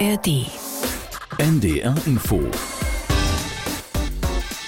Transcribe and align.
ARD. 0.00 0.46
NDR 1.38 1.94
Info. 2.06 2.40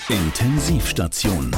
Intensivstation. 0.08 1.50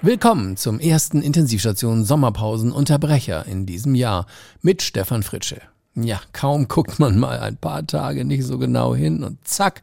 Willkommen 0.00 0.56
zum 0.56 0.80
ersten 0.80 1.20
Intensivstation 1.20 2.04
Sommerpausenunterbrecher 2.04 3.44
in 3.44 3.66
diesem 3.66 3.94
Jahr 3.94 4.26
mit 4.62 4.80
Stefan 4.80 5.22
Fritsche. 5.22 5.60
Ja, 5.94 6.20
kaum 6.32 6.68
guckt 6.68 6.98
man 6.98 7.18
mal 7.18 7.38
ein 7.40 7.58
paar 7.58 7.86
Tage 7.86 8.24
nicht 8.24 8.44
so 8.44 8.56
genau 8.56 8.94
hin 8.94 9.24
und 9.24 9.46
zack, 9.46 9.82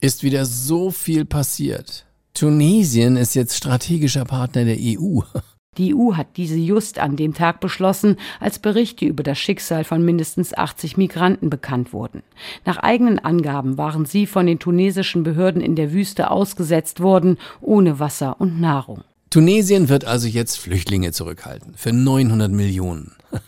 ist 0.00 0.24
wieder 0.24 0.46
so 0.46 0.90
viel 0.90 1.24
passiert. 1.26 2.06
Tunesien 2.34 3.16
ist 3.16 3.34
jetzt 3.34 3.56
strategischer 3.56 4.24
Partner 4.24 4.64
der 4.64 4.78
EU. 4.80 5.20
Die 5.78 5.94
EU 5.94 6.14
hat 6.14 6.36
diese 6.36 6.56
just 6.56 6.98
an 6.98 7.16
dem 7.16 7.34
Tag 7.34 7.60
beschlossen, 7.60 8.16
als 8.40 8.58
Berichte 8.58 9.04
über 9.04 9.22
das 9.22 9.38
Schicksal 9.38 9.84
von 9.84 10.04
mindestens 10.04 10.54
80 10.54 10.96
Migranten 10.96 11.50
bekannt 11.50 11.92
wurden. 11.92 12.22
Nach 12.64 12.78
eigenen 12.78 13.18
Angaben 13.18 13.76
waren 13.78 14.06
sie 14.06 14.26
von 14.26 14.46
den 14.46 14.58
tunesischen 14.58 15.22
Behörden 15.22 15.60
in 15.60 15.76
der 15.76 15.92
Wüste 15.92 16.30
ausgesetzt 16.30 17.00
worden, 17.00 17.38
ohne 17.60 17.98
Wasser 17.98 18.40
und 18.40 18.60
Nahrung. 18.60 19.04
Tunesien 19.30 19.88
wird 19.88 20.04
also 20.04 20.28
jetzt 20.28 20.58
Flüchtlinge 20.58 21.12
zurückhalten. 21.12 21.74
Für 21.76 21.92
900 21.92 22.50
Millionen. 22.50 23.12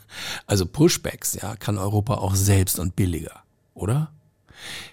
Also 0.47 0.67
Pushbacks, 0.67 1.35
ja, 1.41 1.55
kann 1.55 1.79
Europa 1.79 2.15
auch 2.15 2.35
selbst 2.35 2.81
und 2.81 2.97
billiger. 2.97 3.43
Oder? 3.75 4.11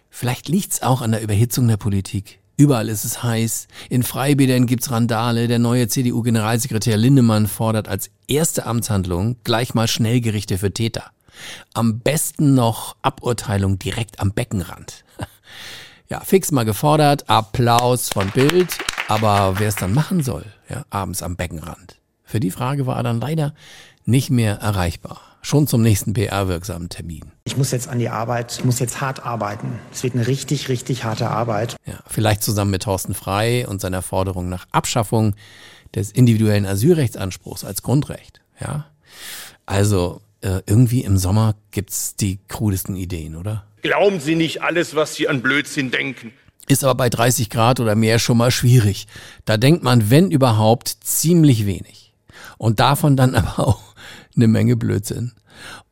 Vielleicht 0.09 0.47
liegt's 0.49 0.83
auch 0.83 1.01
an 1.01 1.11
der 1.11 1.23
Überhitzung 1.23 1.67
der 1.67 1.77
Politik. 1.77 2.39
Überall 2.57 2.87
ist 2.87 3.03
es 3.03 3.21
heiß. 3.21 3.67
In 3.89 4.03
Freibädern 4.03 4.65
gibt's 4.65 4.89
Randale. 4.89 5.47
Der 5.47 5.59
neue 5.59 5.87
CDU-Generalsekretär 5.87 6.95
Lindemann 6.95 7.47
fordert 7.47 7.87
als 7.89 8.09
erste 8.27 8.65
Amtshandlung 8.65 9.35
gleich 9.43 9.73
mal 9.73 9.87
Schnellgerichte 9.87 10.57
für 10.57 10.71
Täter. 10.71 11.11
Am 11.73 11.99
besten 11.99 12.53
noch 12.55 12.95
Aburteilung 13.01 13.77
direkt 13.77 14.19
am 14.19 14.31
Beckenrand. 14.31 15.03
Ja, 16.07 16.19
fix 16.19 16.51
mal 16.51 16.65
gefordert, 16.65 17.31
Applaus 17.31 18.09
von 18.09 18.29
Bild, 18.29 18.77
aber 19.07 19.57
wer 19.57 19.69
es 19.69 19.75
dann 19.75 19.91
machen 19.91 20.21
soll, 20.21 20.45
ja, 20.69 20.85
abends 20.91 21.23
am 21.23 21.35
Beckenrand. 21.35 21.99
Für 22.23 22.39
die 22.39 22.51
Frage 22.51 22.85
war 22.85 22.97
er 22.97 23.03
dann 23.03 23.19
leider 23.19 23.55
nicht 24.05 24.29
mehr 24.29 24.57
erreichbar. 24.57 25.19
Schon 25.45 25.67
zum 25.67 25.83
nächsten 25.83 26.13
PR-wirksamen 26.13 26.89
Termin. 26.89 27.21
Ich 27.43 27.55
muss 27.55 27.69
jetzt 27.69 27.87
an 27.87 27.99
die 27.99 28.09
Arbeit, 28.09 28.55
ich 28.57 28.65
muss 28.65 28.79
jetzt 28.79 28.99
hart 28.99 29.23
arbeiten. 29.23 29.77
Es 29.93 30.01
wird 30.01 30.15
eine 30.15 30.25
richtig, 30.25 30.69
richtig 30.69 31.03
harte 31.03 31.29
Arbeit. 31.29 31.75
Ja, 31.85 31.99
vielleicht 32.07 32.41
zusammen 32.41 32.71
mit 32.71 32.81
Thorsten 32.81 33.13
Frei 33.13 33.67
und 33.67 33.79
seiner 33.79 34.01
Forderung 34.01 34.49
nach 34.49 34.65
Abschaffung 34.71 35.35
des 35.93 36.11
individuellen 36.11 36.65
Asylrechtsanspruchs 36.65 37.63
als 37.63 37.83
Grundrecht. 37.83 38.41
Ja, 38.59 38.87
also 39.67 40.19
äh, 40.41 40.61
irgendwie 40.65 41.03
im 41.03 41.19
Sommer 41.19 41.53
gibt's 41.69 42.15
die 42.15 42.39
krudesten 42.47 42.95
Ideen, 42.95 43.35
oder? 43.35 43.67
Glauben 43.83 44.19
Sie 44.21 44.33
nicht 44.33 44.63
alles, 44.63 44.95
was 44.95 45.13
Sie 45.13 45.27
an 45.27 45.43
Blödsinn 45.43 45.91
denken. 45.91 46.31
Ist 46.67 46.83
aber 46.83 46.95
bei 46.95 47.11
30 47.11 47.51
Grad 47.51 47.79
oder 47.79 47.93
mehr 47.93 48.17
schon 48.17 48.37
mal 48.37 48.49
schwierig. 48.49 49.05
Da 49.45 49.57
denkt 49.57 49.83
man, 49.83 50.09
wenn 50.09 50.31
überhaupt, 50.31 50.87
ziemlich 51.01 51.67
wenig. 51.67 52.15
Und 52.57 52.79
davon 52.79 53.15
dann 53.15 53.35
aber 53.35 53.59
auch 53.59 53.84
eine 54.35 54.47
Menge 54.47 54.75
Blödsinn. 54.75 55.31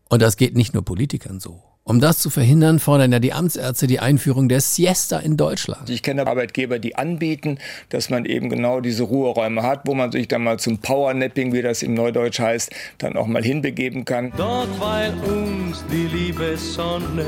Und 0.10 0.22
das 0.22 0.38
geht 0.38 0.56
nicht 0.56 0.74
nur 0.74 0.84
Politikern 0.84 1.40
so. 1.40 1.62
Um 1.86 2.00
das 2.00 2.20
zu 2.20 2.30
verhindern, 2.30 2.80
fordern 2.80 3.12
ja 3.12 3.20
die 3.20 3.34
Amtsärzte 3.34 3.88
die 3.88 4.00
Einführung 4.00 4.48
der 4.48 4.62
Siesta 4.62 5.20
in 5.20 5.36
Deutschland. 5.36 5.90
Ich 5.90 6.02
kenne 6.02 6.26
Arbeitgeber, 6.26 6.80
die 6.80 6.96
anbieten, 6.96 7.58
dass 7.90 8.10
man 8.10 8.24
eben 8.24 8.50
genau 8.50 8.80
diese 8.80 9.04
Ruheräume 9.04 9.64
hat, 9.64 9.82
wo 9.86 9.94
man 9.94 10.10
sich 10.10 10.30
dann 10.30 10.46
mal 10.46 10.58
zum 10.60 10.78
Powernapping, 10.78 11.52
wie 11.52 11.62
das 11.62 11.84
im 11.84 11.94
Neudeutsch 11.94 12.40
heißt, 12.40 12.72
dann 13.00 13.18
auch 13.18 13.28
mal 13.28 13.44
hinbegeben 13.44 14.06
kann. 14.06 14.32
Dort 14.38 14.70
weil 14.80 15.14
uns 15.30 15.84
die 15.92 16.08
liebe 16.08 16.56
Sonne 16.58 17.26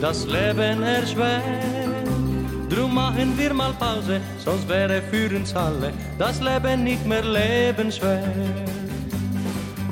das 0.00 0.26
Leben 0.26 0.82
erschwert. 0.82 1.42
Drum 2.68 2.92
machen 2.92 3.34
wir 3.36 3.54
mal 3.54 3.72
Pause, 3.74 4.20
sonst 4.44 4.68
wäre 4.68 5.00
für 5.00 5.34
uns 5.36 5.54
alle 5.54 5.92
das 6.18 6.40
Leben 6.40 6.82
nicht 6.82 7.06
mehr 7.06 7.22
lebenswert. 7.22 8.24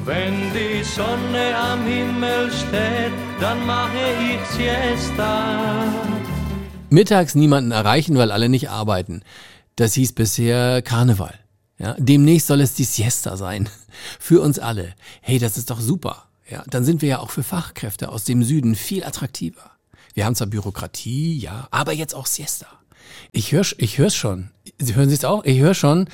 Wenn 0.06 0.52
die 0.52 0.84
Sonne 0.84 1.56
am 1.56 1.84
Himmel 1.84 2.48
steht, 2.52 3.12
dann 3.40 3.66
mache 3.66 3.98
ich 4.20 4.40
Siesta. 4.50 5.92
Mittags 6.90 7.34
niemanden 7.34 7.72
erreichen, 7.72 8.16
weil 8.16 8.30
alle 8.30 8.48
nicht 8.48 8.70
arbeiten. 8.70 9.22
Das 9.74 9.94
hieß 9.94 10.12
bisher 10.12 10.80
Karneval. 10.82 11.34
Ja, 11.78 11.96
demnächst 11.98 12.46
soll 12.46 12.60
es 12.60 12.74
die 12.74 12.84
Siesta 12.84 13.36
sein. 13.36 13.68
Für 14.20 14.42
uns 14.42 14.60
alle. 14.60 14.94
Hey, 15.22 15.40
das 15.40 15.58
ist 15.58 15.70
doch 15.70 15.80
super. 15.80 16.28
Ja, 16.48 16.62
dann 16.68 16.84
sind 16.84 17.02
wir 17.02 17.08
ja 17.08 17.18
auch 17.18 17.32
für 17.32 17.42
Fachkräfte 17.42 18.08
aus 18.08 18.22
dem 18.22 18.44
Süden 18.44 18.76
viel 18.76 19.02
attraktiver. 19.02 19.72
Wir 20.14 20.24
haben 20.24 20.36
zwar 20.36 20.46
Bürokratie, 20.46 21.36
ja, 21.36 21.66
aber 21.72 21.92
jetzt 21.92 22.14
auch 22.14 22.26
Siesta. 22.26 22.68
Ich 23.32 23.50
höre 23.50 23.66
ich 23.78 23.98
hör's 23.98 24.14
schon. 24.14 24.50
Sie 24.78 24.94
hören 24.94 25.08
Sie 25.08 25.16
es 25.16 25.24
auch? 25.24 25.44
Ich 25.44 25.58
höre 25.58 25.74
schon 25.74 26.08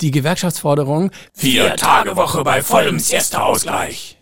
die 0.00 0.10
Gewerkschaftsforderung 0.10 1.10
Vier 1.34 1.76
Tage 1.76 2.16
Woche 2.16 2.44
bei 2.44 2.62
vollem 2.62 2.98
Siesta-Ausgleich. 2.98 4.16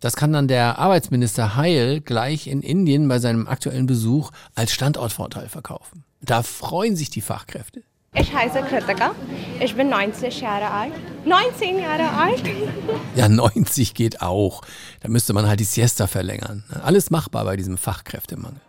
Das 0.00 0.16
kann 0.16 0.32
dann 0.32 0.48
der 0.48 0.78
Arbeitsminister 0.78 1.54
Heil 1.56 2.00
gleich 2.00 2.48
in 2.48 2.60
Indien 2.62 3.06
bei 3.06 3.18
seinem 3.18 3.46
aktuellen 3.46 3.86
Besuch 3.86 4.30
als 4.54 4.72
Standortvorteil 4.72 5.48
verkaufen. 5.48 6.04
Da 6.20 6.42
freuen 6.42 6.96
sich 6.96 7.08
die 7.10 7.20
Fachkräfte. 7.20 7.82
Ich 8.14 8.34
heiße 8.34 8.60
Kritika. 8.62 9.12
Ich 9.60 9.74
bin 9.74 9.88
90 9.88 10.40
Jahre 10.42 10.70
alt. 10.70 10.92
19 11.24 11.78
Jahre 11.78 12.10
alt. 12.10 12.42
Ja, 13.14 13.28
90 13.28 13.94
geht 13.94 14.22
auch. 14.22 14.62
Da 15.00 15.08
müsste 15.08 15.32
man 15.32 15.46
halt 15.46 15.60
die 15.60 15.64
Siesta 15.64 16.06
verlängern. 16.06 16.64
Alles 16.82 17.10
machbar 17.10 17.44
bei 17.44 17.56
diesem 17.56 17.78
Fachkräftemangel. 17.78 18.60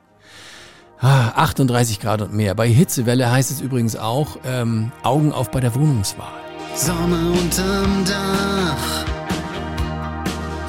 Ah, 0.99 1.29
38 1.35 1.99
Grad 1.99 2.21
und 2.21 2.33
mehr. 2.33 2.55
Bei 2.55 2.67
Hitzewelle 2.69 3.29
heißt 3.31 3.51
es 3.51 3.59
übrigens 3.59 3.95
auch 3.95 4.37
ähm, 4.45 4.91
Augen 5.03 5.33
auf 5.33 5.51
bei 5.51 5.59
der 5.59 5.75
Wohnungswahl. 5.75 6.52
Sommer 6.75 7.31
unterm 7.39 8.03
Dach, 8.03 9.05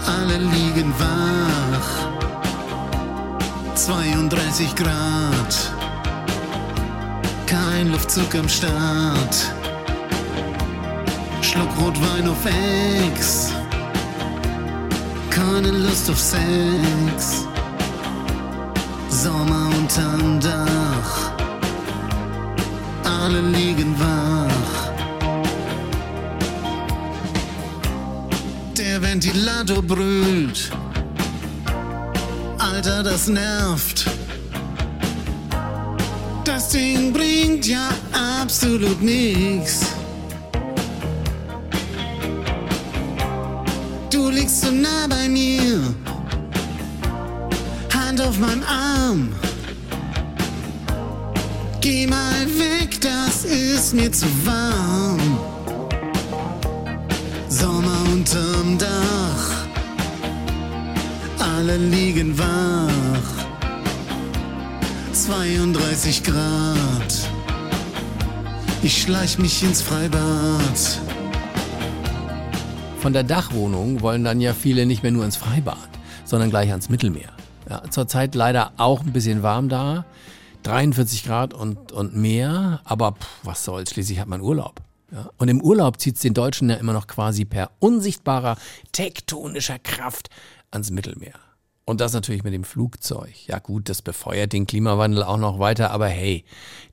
alle 0.06 0.37
liegen 0.37 0.92
wach. 0.98 2.09
32 3.75 4.75
Grad, 4.76 5.72
kein 7.47 7.91
Luftzug 7.91 8.34
am 8.34 8.48
Start. 8.48 9.34
Schluck 11.41 11.70
Rotwein 11.81 12.28
auf 12.28 12.44
Ex, 13.06 13.50
keine 15.31 15.70
Lust 15.70 16.10
auf 16.10 16.20
Sex. 16.20 17.47
Sommer 19.09 19.70
unterm 19.78 20.38
Dach, 20.38 21.32
alle 23.04 23.41
liegen 23.41 23.98
wach. 23.98 24.13
Ventilator 29.64 29.82
brüllt. 29.82 30.70
Alter, 32.58 33.02
das 33.02 33.28
nervt. 33.28 34.04
Das 36.44 36.69
Ding 36.69 37.12
bringt 37.12 37.66
ja 37.66 37.88
absolut 38.42 39.00
nichts. 39.00 39.86
Du 44.10 44.28
liegst 44.28 44.60
so 44.60 44.70
nah 44.70 45.06
bei 45.08 45.28
mir. 45.28 45.94
Hand 47.94 48.20
auf 48.20 48.38
meinem 48.38 48.62
Arm. 48.64 49.32
Geh 51.81 52.06
mal 52.06 52.46
weg, 52.58 53.00
das 53.00 53.44
ist 53.44 53.94
mir 53.94 54.12
zu 54.12 54.26
warm. 54.44 55.33
Alle 61.64 61.78
liegen 61.78 62.38
wach. 62.38 63.46
32 65.12 66.22
Grad, 66.22 67.31
ich 68.82 69.00
schleich 69.00 69.38
mich 69.38 69.62
ins 69.62 69.81
Freibad. 69.81 71.00
Von 72.99 73.14
der 73.14 73.22
Dachwohnung 73.22 74.02
wollen 74.02 74.25
dann 74.25 74.43
ja 74.43 74.52
viele 74.52 74.84
nicht 74.84 75.02
mehr 75.02 75.12
nur 75.12 75.25
ins 75.25 75.37
Freibad, 75.37 75.88
sondern 76.26 76.50
gleich 76.50 76.70
ans 76.70 76.90
Mittelmeer. 76.90 77.31
Ja, 77.70 77.82
zurzeit 77.88 78.34
leider 78.34 78.72
auch 78.76 79.00
ein 79.00 79.14
bisschen 79.14 79.43
warm 79.43 79.70
da. 79.70 80.05
43 80.64 81.25
Grad 81.25 81.55
und, 81.55 81.93
und 81.93 82.14
mehr, 82.14 82.82
aber 82.84 83.12
pff, 83.12 83.26
was 83.43 83.64
soll's, 83.64 83.90
schließlich 83.93 84.19
hat 84.19 84.28
man 84.28 84.43
Urlaub. 84.43 84.82
Ja, 85.11 85.31
und 85.38 85.49
im 85.49 85.62
Urlaub 85.62 85.99
zieht's 85.99 86.20
den 86.20 86.34
Deutschen 86.34 86.69
ja 86.69 86.76
immer 86.76 86.93
noch 86.93 87.06
quasi 87.06 87.46
per 87.46 87.70
unsichtbarer 87.78 88.56
tektonischer 88.93 89.78
Kraft 89.78 90.28
ans 90.70 90.90
Mittelmeer. 90.90 91.44
Und 91.84 92.00
das 92.00 92.14
natürlich 92.14 92.44
mit 92.44 92.54
dem 92.54 92.64
Flugzeug. 92.64 93.46
Ja 93.46 93.58
gut, 93.58 93.88
das 93.88 94.00
befeuert 94.00 94.52
den 94.52 94.66
Klimawandel 94.66 95.22
auch 95.22 95.36
noch 95.36 95.58
weiter, 95.58 95.90
aber 95.90 96.08
hey, 96.08 96.44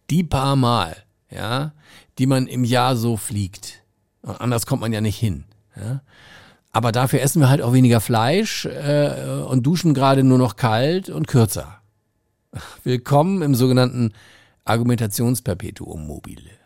die 0.10 0.24
paar 0.24 0.56
Mal, 0.56 0.96
ja, 1.30 1.74
die 2.18 2.26
man 2.26 2.48
im 2.48 2.64
Jahr 2.64 2.98
so 2.98 3.16
fliegt, 3.16 3.84
anders 4.24 4.66
kommt 4.66 4.82
man 4.82 4.92
ja 4.92 5.02
nicht 5.02 5.18
hin. 5.18 5.46
Ja, 5.78 6.02
Aber 6.74 6.92
dafür 6.92 7.22
essen 7.22 7.40
wir 7.40 7.50
halt 7.50 7.62
auch 7.62 7.72
weniger 7.72 8.02
Fleisch 8.02 8.66
äh, 8.66 9.44
und 9.48 9.64
duschen 9.64 9.94
gerade 9.94 10.24
nur 10.24 10.38
noch 10.38 10.58
kalt 10.58 11.10
und 11.10 11.28
kürzer. 11.28 11.82
Willkommen 12.84 13.42
im 13.42 13.56
sogenannten 13.56 14.12
Argumentationsperpetuum 14.66 16.06
mobile. 16.06 16.62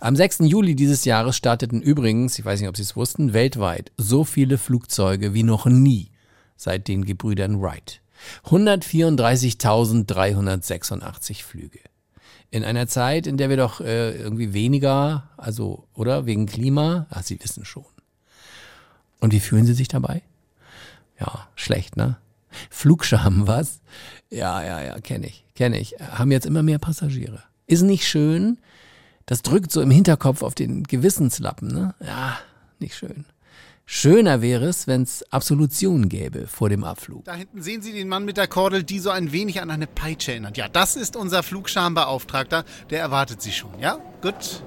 Am 0.00 0.14
6. 0.14 0.40
Juli 0.42 0.76
dieses 0.76 1.04
Jahres 1.04 1.36
starteten 1.36 1.82
übrigens, 1.82 2.38
ich 2.38 2.44
weiß 2.44 2.60
nicht, 2.60 2.68
ob 2.68 2.76
Sie 2.76 2.82
es 2.82 2.94
wussten, 2.96 3.32
weltweit 3.32 3.90
so 3.96 4.22
viele 4.24 4.58
Flugzeuge 4.58 5.34
wie 5.34 5.42
noch 5.42 5.66
nie 5.66 6.11
seit 6.62 6.88
den 6.88 7.04
Gebrüdern 7.04 7.60
Wright. 7.60 8.00
134.386 8.46 11.42
Flüge. 11.42 11.80
In 12.50 12.64
einer 12.64 12.86
Zeit, 12.86 13.26
in 13.26 13.36
der 13.36 13.48
wir 13.48 13.56
doch 13.56 13.80
äh, 13.80 14.12
irgendwie 14.12 14.52
weniger, 14.52 15.30
also, 15.36 15.88
oder? 15.94 16.26
Wegen 16.26 16.46
Klima? 16.46 17.06
Ach, 17.10 17.22
Sie 17.22 17.42
wissen 17.42 17.64
schon. 17.64 17.86
Und 19.20 19.32
wie 19.32 19.40
fühlen 19.40 19.66
Sie 19.66 19.74
sich 19.74 19.88
dabei? 19.88 20.22
Ja, 21.18 21.48
schlecht, 21.54 21.96
ne? 21.96 22.18
Flugscham, 22.70 23.46
was? 23.46 23.80
Ja, 24.30 24.62
ja, 24.62 24.82
ja, 24.82 25.00
kenne 25.00 25.26
ich, 25.26 25.44
kenne 25.54 25.78
ich. 25.78 25.96
Haben 26.00 26.30
jetzt 26.30 26.46
immer 26.46 26.62
mehr 26.62 26.78
Passagiere. 26.78 27.42
Ist 27.66 27.82
nicht 27.82 28.06
schön. 28.06 28.58
Das 29.26 29.42
drückt 29.42 29.72
so 29.72 29.80
im 29.80 29.90
Hinterkopf 29.90 30.42
auf 30.42 30.54
den 30.54 30.84
Gewissenslappen, 30.84 31.68
ne? 31.68 31.94
Ja, 32.00 32.38
nicht 32.80 32.96
schön. 32.96 33.24
Schöner 33.94 34.40
wäre 34.40 34.64
es, 34.64 34.86
wenn 34.86 35.02
es 35.02 35.22
Absolution 35.30 36.08
gäbe 36.08 36.46
vor 36.46 36.70
dem 36.70 36.82
Abflug. 36.82 37.26
Da 37.26 37.34
hinten 37.34 37.60
sehen 37.60 37.82
Sie 37.82 37.92
den 37.92 38.08
Mann 38.08 38.24
mit 38.24 38.38
der 38.38 38.46
Kordel, 38.46 38.84
die 38.84 38.98
so 38.98 39.10
ein 39.10 39.32
wenig 39.32 39.60
an 39.60 39.70
eine 39.70 39.86
Peitsche 39.86 40.30
erinnert. 40.32 40.56
Ja, 40.56 40.66
das 40.66 40.96
ist 40.96 41.14
unser 41.14 41.42
Flugschambeauftragter. 41.42 42.64
Der 42.88 43.00
erwartet 43.00 43.42
Sie 43.42 43.52
schon, 43.52 43.78
ja? 43.78 43.98
Gut. 44.22 44.62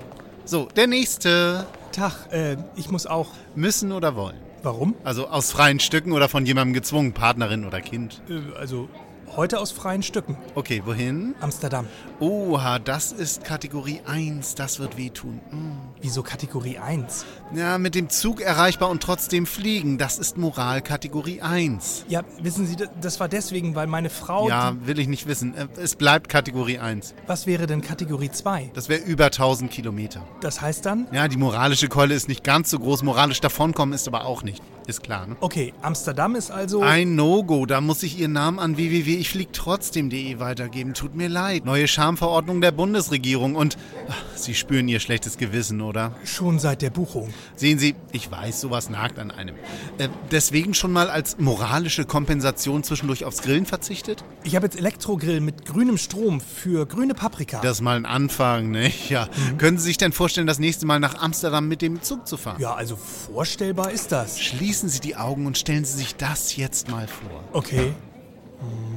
So, 0.45 0.67
der 0.75 0.85
nächste. 0.85 1.65
Tag, 1.91 2.31
äh, 2.31 2.57
ich 2.75 2.91
muss 2.91 3.07
auch. 3.07 3.31
Müssen 3.55 3.93
oder 3.93 4.15
wollen? 4.15 4.37
Warum? 4.61 4.93
Also 5.03 5.27
aus 5.27 5.51
freien 5.51 5.79
Stücken 5.79 6.11
oder 6.11 6.29
von 6.29 6.45
jemandem 6.45 6.75
gezwungen, 6.75 7.13
Partnerin 7.13 7.65
oder 7.65 7.81
Kind? 7.81 8.21
Äh, 8.29 8.55
also 8.59 8.89
Heute 9.35 9.59
aus 9.59 9.73
freien 9.73 10.01
Stücken. 10.01 10.37
Okay, 10.55 10.81
wohin? 10.85 11.35
Amsterdam. 11.41 11.87
Oha, 12.21 12.79
das 12.79 13.11
ist 13.11 13.43
Kategorie 13.43 13.99
1. 14.05 14.55
Das 14.55 14.79
wird 14.79 14.95
wehtun. 14.95 15.41
Mm. 15.51 15.71
Wieso 16.01 16.23
Kategorie 16.23 16.77
1? 16.77 17.25
Ja, 17.53 17.77
mit 17.77 17.95
dem 17.95 18.07
Zug 18.07 18.39
erreichbar 18.39 18.89
und 18.89 19.03
trotzdem 19.03 19.45
fliegen. 19.45 19.97
Das 19.97 20.19
ist 20.19 20.37
Moral 20.37 20.81
Kategorie 20.81 21.41
1. 21.41 22.05
Ja, 22.07 22.23
wissen 22.41 22.65
Sie, 22.65 22.77
das 23.01 23.19
war 23.19 23.27
deswegen, 23.27 23.75
weil 23.75 23.87
meine 23.87 24.09
Frau. 24.09 24.47
Ja, 24.47 24.73
will 24.85 24.99
ich 24.99 25.09
nicht 25.09 25.27
wissen. 25.27 25.53
Äh, 25.53 25.67
es 25.81 25.97
bleibt 25.97 26.29
Kategorie 26.29 26.79
1. 26.79 27.13
Was 27.27 27.45
wäre 27.45 27.67
denn 27.67 27.81
Kategorie 27.81 28.31
2? 28.31 28.71
Das 28.73 28.87
wäre 28.87 29.01
über 29.01 29.25
1000 29.25 29.69
Kilometer. 29.69 30.25
Das 30.39 30.61
heißt 30.61 30.85
dann? 30.85 31.07
Ja, 31.11 31.27
die 31.27 31.35
moralische 31.35 31.89
Keule 31.89 32.15
ist 32.15 32.29
nicht 32.29 32.45
ganz 32.45 32.69
so 32.69 32.79
groß. 32.79 33.03
Moralisch 33.03 33.41
davonkommen 33.41 33.93
ist 33.93 34.07
aber 34.07 34.23
auch 34.25 34.43
nicht. 34.43 34.63
Ist 34.87 35.01
klar, 35.01 35.25
ne? 35.25 35.35
Okay, 35.39 35.73
Amsterdam 35.81 36.35
ist 36.35 36.51
also. 36.51 36.81
Ein 36.81 37.15
No-Go. 37.15 37.65
Da 37.65 37.81
muss 37.81 38.03
ich 38.03 38.19
Ihren 38.19 38.33
Namen 38.33 38.59
an 38.59 38.77
www.ichfliegtrotzdem.de 39.25 40.39
weitergeben. 40.39 40.93
Tut 40.93 41.15
mir 41.15 41.29
leid. 41.29 41.65
Neue 41.65 41.87
Schamverordnung 41.87 42.61
der 42.61 42.71
Bundesregierung 42.71 43.55
und 43.55 43.77
ach, 44.09 44.15
Sie 44.35 44.53
spüren 44.53 44.87
Ihr 44.87 44.99
schlechtes 44.99 45.37
Gewissen, 45.37 45.81
oder? 45.81 46.15
Schon 46.23 46.59
seit 46.59 46.81
der 46.81 46.89
Buchung. 46.89 47.33
Sehen 47.55 47.79
Sie, 47.79 47.95
ich 48.11 48.29
weiß, 48.29 48.61
sowas 48.61 48.89
nagt 48.89 49.19
an 49.19 49.31
einem. 49.31 49.55
Äh, 49.97 50.09
deswegen 50.31 50.73
schon 50.73 50.91
mal 50.91 51.09
als 51.09 51.37
moralische 51.39 52.05
Kompensation 52.05 52.83
zwischendurch 52.83 53.25
aufs 53.25 53.41
Grillen 53.41 53.65
verzichtet? 53.65 54.23
Ich 54.43 54.55
habe 54.55 54.65
jetzt 54.65 54.77
Elektrogrill 54.77 55.41
mit 55.41 55.65
grünem 55.65 55.97
Strom 55.97 56.41
für 56.41 56.85
grüne 56.85 57.13
Paprika. 57.13 57.61
Das 57.61 57.77
ist 57.77 57.81
mal 57.81 57.97
ein 57.97 58.05
Anfang, 58.05 58.71
ne? 58.71 58.91
Ja. 59.09 59.27
Mhm. 59.51 59.57
Können 59.57 59.77
Sie 59.77 59.85
sich 59.85 59.97
denn 59.97 60.11
vorstellen, 60.11 60.47
das 60.47 60.59
nächste 60.59 60.85
Mal 60.85 60.99
nach 60.99 61.21
Amsterdam 61.21 61.67
mit 61.67 61.81
dem 61.81 62.01
Zug 62.01 62.27
zu 62.27 62.37
fahren? 62.37 62.59
Ja, 62.59 62.73
also 62.73 62.95
vorstellbar 62.95 63.91
ist 63.91 64.11
das. 64.11 64.39
Schließen 64.39 64.89
Sie 64.89 64.99
die 64.99 65.15
Augen 65.15 65.45
und 65.45 65.57
stellen 65.57 65.85
Sie 65.85 65.97
sich 65.97 66.15
das 66.15 66.55
jetzt 66.55 66.89
mal 66.89 67.07
vor. 67.07 67.43
Okay. 67.53 67.93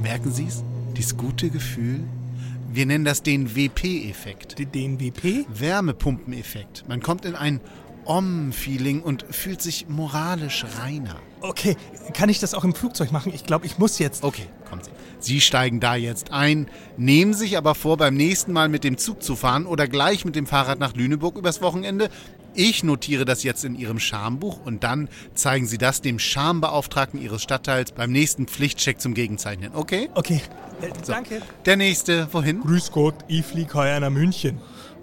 Merken 0.03 0.33
Sie 0.33 0.47
es? 0.47 0.63
Dieses 0.97 1.17
gute 1.17 1.51
Gefühl? 1.51 2.01
Wir 2.73 2.87
nennen 2.87 3.05
das 3.05 3.23
den 3.23 3.57
WP-Effekt. 3.57 4.57
Den 4.75 5.01
WP? 5.01 5.47
Wärmepumpeneffekt. 5.49 6.85
Man 6.89 7.01
kommt 7.01 7.25
in 7.25 7.35
ein 7.35 7.61
Om-Feeling 8.09 9.03
und 9.03 9.25
fühlt 9.31 9.63
sich 9.63 9.87
moralisch 9.89 10.65
reiner. 10.81 11.17
Okay, 11.41 11.77
kann 12.15 12.29
ich 12.29 12.41
das 12.41 12.55
auch 12.55 12.65
im 12.65 12.75
Flugzeug 12.75 13.13
machen? 13.13 13.33
Ich 13.35 13.45
glaube, 13.45 13.67
ich 13.67 13.79
muss 13.79 13.99
jetzt. 13.99 14.25
Okay, 14.25 14.47
kommen 14.69 14.83
Sie. 14.83 14.91
Sie 15.21 15.41
steigen 15.41 15.79
da 15.79 15.95
jetzt 15.95 16.33
ein, 16.33 16.69
nehmen 16.97 17.35
sich 17.35 17.57
aber 17.59 17.75
vor, 17.75 17.97
beim 17.97 18.15
nächsten 18.15 18.53
Mal 18.53 18.69
mit 18.69 18.83
dem 18.83 18.99
Zug 18.99 19.23
zu 19.23 19.37
fahren 19.37 19.67
oder 19.67 19.87
gleich 19.89 20.25
mit 20.25 20.37
dem 20.37 20.47
Fahrrad 20.47 20.79
nach 20.79 20.95
Lüneburg 20.95 21.37
übers 21.37 21.61
Wochenende. 21.61 22.09
Ich 22.55 22.83
notiere 22.83 23.25
das 23.25 23.43
jetzt 23.43 23.65
in 23.65 23.75
Ihrem 23.77 24.01
Schambuch 24.01 24.65
und 24.65 24.83
dann 24.83 25.09
zeigen 25.35 25.67
Sie 25.67 25.79
das 25.79 26.01
dem 26.01 26.19
Schambeauftragten 26.19 27.21
Ihres 27.21 27.43
Stadtteils 27.43 27.93
beim 27.93 28.11
nächsten 28.11 28.49
Pflichtcheck 28.49 29.01
zum 29.01 29.15
Gegenzeichnen. 29.15 29.73
Okay? 29.75 30.09
Okay. 30.15 30.41
Äh, 30.81 30.89
so. 31.05 31.13
Danke. 31.13 31.43
Der 31.67 31.77
nächste, 31.77 32.27
wohin? 32.33 32.61
Grüß 32.63 32.91
Gott, 32.91 33.15
ich 33.29 33.45
fliege 33.45 33.75
heuer 33.75 34.01
nach 34.01 34.11
München. 34.11 34.61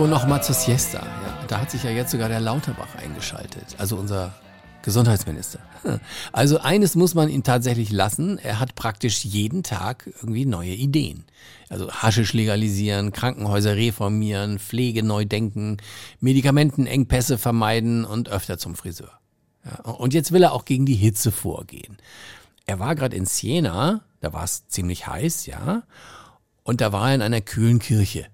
So, 0.00 0.06
nochmal 0.06 0.42
zur 0.42 0.54
Siesta. 0.54 1.00
Ja, 1.00 1.44
da 1.46 1.60
hat 1.60 1.70
sich 1.70 1.82
ja 1.82 1.90
jetzt 1.90 2.10
sogar 2.10 2.30
der 2.30 2.40
Lauterbach 2.40 2.94
eingeschaltet, 2.94 3.76
also 3.76 3.96
unser 3.96 4.32
Gesundheitsminister. 4.80 5.58
Also 6.32 6.58
eines 6.60 6.94
muss 6.94 7.14
man 7.14 7.28
ihm 7.28 7.42
tatsächlich 7.42 7.92
lassen, 7.92 8.38
er 8.38 8.60
hat 8.60 8.74
praktisch 8.76 9.26
jeden 9.26 9.62
Tag 9.62 10.06
irgendwie 10.06 10.46
neue 10.46 10.72
Ideen. 10.72 11.26
Also 11.68 11.92
Haschisch 11.92 12.32
legalisieren, 12.32 13.12
Krankenhäuser 13.12 13.76
reformieren, 13.76 14.58
Pflege 14.58 15.02
neu 15.02 15.26
denken, 15.26 15.76
Medikamentenengpässe 16.20 17.36
vermeiden 17.36 18.06
und 18.06 18.30
öfter 18.30 18.56
zum 18.56 18.76
Friseur. 18.76 19.12
Ja, 19.66 19.92
und 19.92 20.14
jetzt 20.14 20.32
will 20.32 20.44
er 20.44 20.54
auch 20.54 20.64
gegen 20.64 20.86
die 20.86 20.94
Hitze 20.94 21.30
vorgehen. 21.30 21.98
Er 22.64 22.78
war 22.78 22.94
gerade 22.94 23.16
in 23.16 23.26
Siena, 23.26 24.00
da 24.20 24.32
war 24.32 24.44
es 24.44 24.66
ziemlich 24.66 25.06
heiß, 25.06 25.44
ja, 25.44 25.82
und 26.62 26.80
da 26.80 26.90
war 26.90 27.10
er 27.10 27.16
in 27.16 27.22
einer 27.22 27.42
kühlen 27.42 27.80
Kirche. 27.80 28.28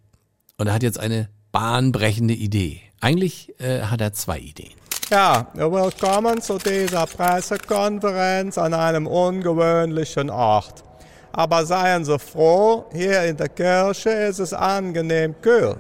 Und 0.59 0.69
er 0.69 0.73
hat 0.73 0.85
jetzt 0.85 1.01
eine 1.01 1.29
bahnbrechende 1.57 2.35
Idee. 2.35 2.83
Eigentlich 3.01 3.55
äh, 3.59 3.81
hat 3.81 4.03
er 4.03 4.13
zwei 4.13 4.39
Ideen. 4.39 4.75
Ja, 5.09 5.47
willkommen 5.55 6.43
zu 6.43 6.59
dieser 6.59 7.07
Pressekonferenz 7.07 8.59
an 8.59 8.75
einem 8.75 9.07
ungewöhnlichen 9.07 10.29
Ort. 10.29 10.85
Aber 11.33 11.65
seien 11.65 12.05
Sie 12.05 12.19
froh, 12.19 12.85
hier 12.93 13.23
in 13.23 13.39
der 13.39 13.49
Kirche 13.49 14.11
ist 14.11 14.39
es 14.39 14.53
angenehm 14.53 15.35
kühl. 15.41 15.77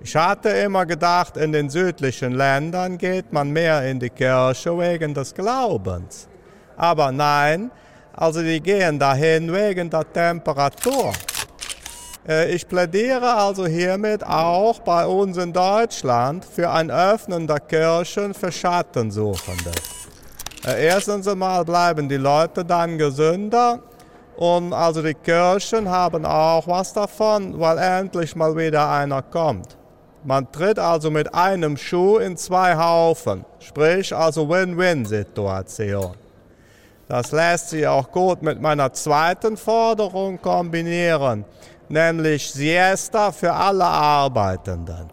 Ich 0.00 0.16
hatte 0.16 0.48
immer 0.48 0.86
gedacht, 0.86 1.36
in 1.36 1.52
den 1.52 1.68
südlichen 1.68 2.32
Ländern 2.32 2.96
geht 2.96 3.30
man 3.30 3.50
mehr 3.50 3.86
in 3.86 4.00
die 4.00 4.08
Kirche 4.08 4.78
wegen 4.78 5.12
des 5.12 5.34
Glaubens. 5.34 6.28
Aber 6.78 7.12
nein, 7.12 7.70
also 8.14 8.40
die 8.40 8.58
gehen 8.58 8.98
dahin 8.98 9.52
wegen 9.52 9.90
der 9.90 10.10
Temperatur. 10.10 11.12
Äh, 12.26 12.54
ich 12.54 12.66
plädiere 12.66 13.34
also 13.34 13.66
hiermit 13.66 14.24
auch 14.24 14.80
bei 14.80 15.06
uns 15.06 15.36
in 15.36 15.52
Deutschland 15.52 16.44
für 16.44 16.70
ein 16.70 16.90
Öffnen 16.90 17.46
der 17.46 17.60
Kirchen 17.60 18.34
für 18.34 18.50
Schattensuchende. 18.50 19.72
Äh, 20.66 20.86
erstens 20.86 21.28
einmal 21.28 21.64
bleiben 21.64 22.08
die 22.08 22.16
Leute 22.16 22.64
dann 22.64 22.96
gesünder 22.96 23.80
und 24.36 24.72
also 24.72 25.02
die 25.02 25.14
Kirchen 25.14 25.88
haben 25.88 26.24
auch 26.24 26.66
was 26.66 26.92
davon, 26.92 27.60
weil 27.60 27.78
endlich 27.78 28.34
mal 28.34 28.56
wieder 28.56 28.90
einer 28.90 29.22
kommt. 29.22 29.76
Man 30.24 30.50
tritt 30.50 30.78
also 30.78 31.10
mit 31.10 31.34
einem 31.34 31.76
Schuh 31.76 32.16
in 32.16 32.38
zwei 32.38 32.74
Haufen, 32.74 33.44
sprich 33.58 34.16
also 34.16 34.48
Win-Win-Situation. 34.48 36.14
Das 37.06 37.32
lässt 37.32 37.68
sich 37.68 37.86
auch 37.86 38.10
gut 38.10 38.40
mit 38.40 38.62
meiner 38.62 38.90
zweiten 38.94 39.58
Forderung 39.58 40.40
kombinieren 40.40 41.44
nämlich 41.94 42.52
Siesta 42.52 43.32
für 43.32 43.52
alle 43.52 43.84
Arbeitenden. 43.84 45.08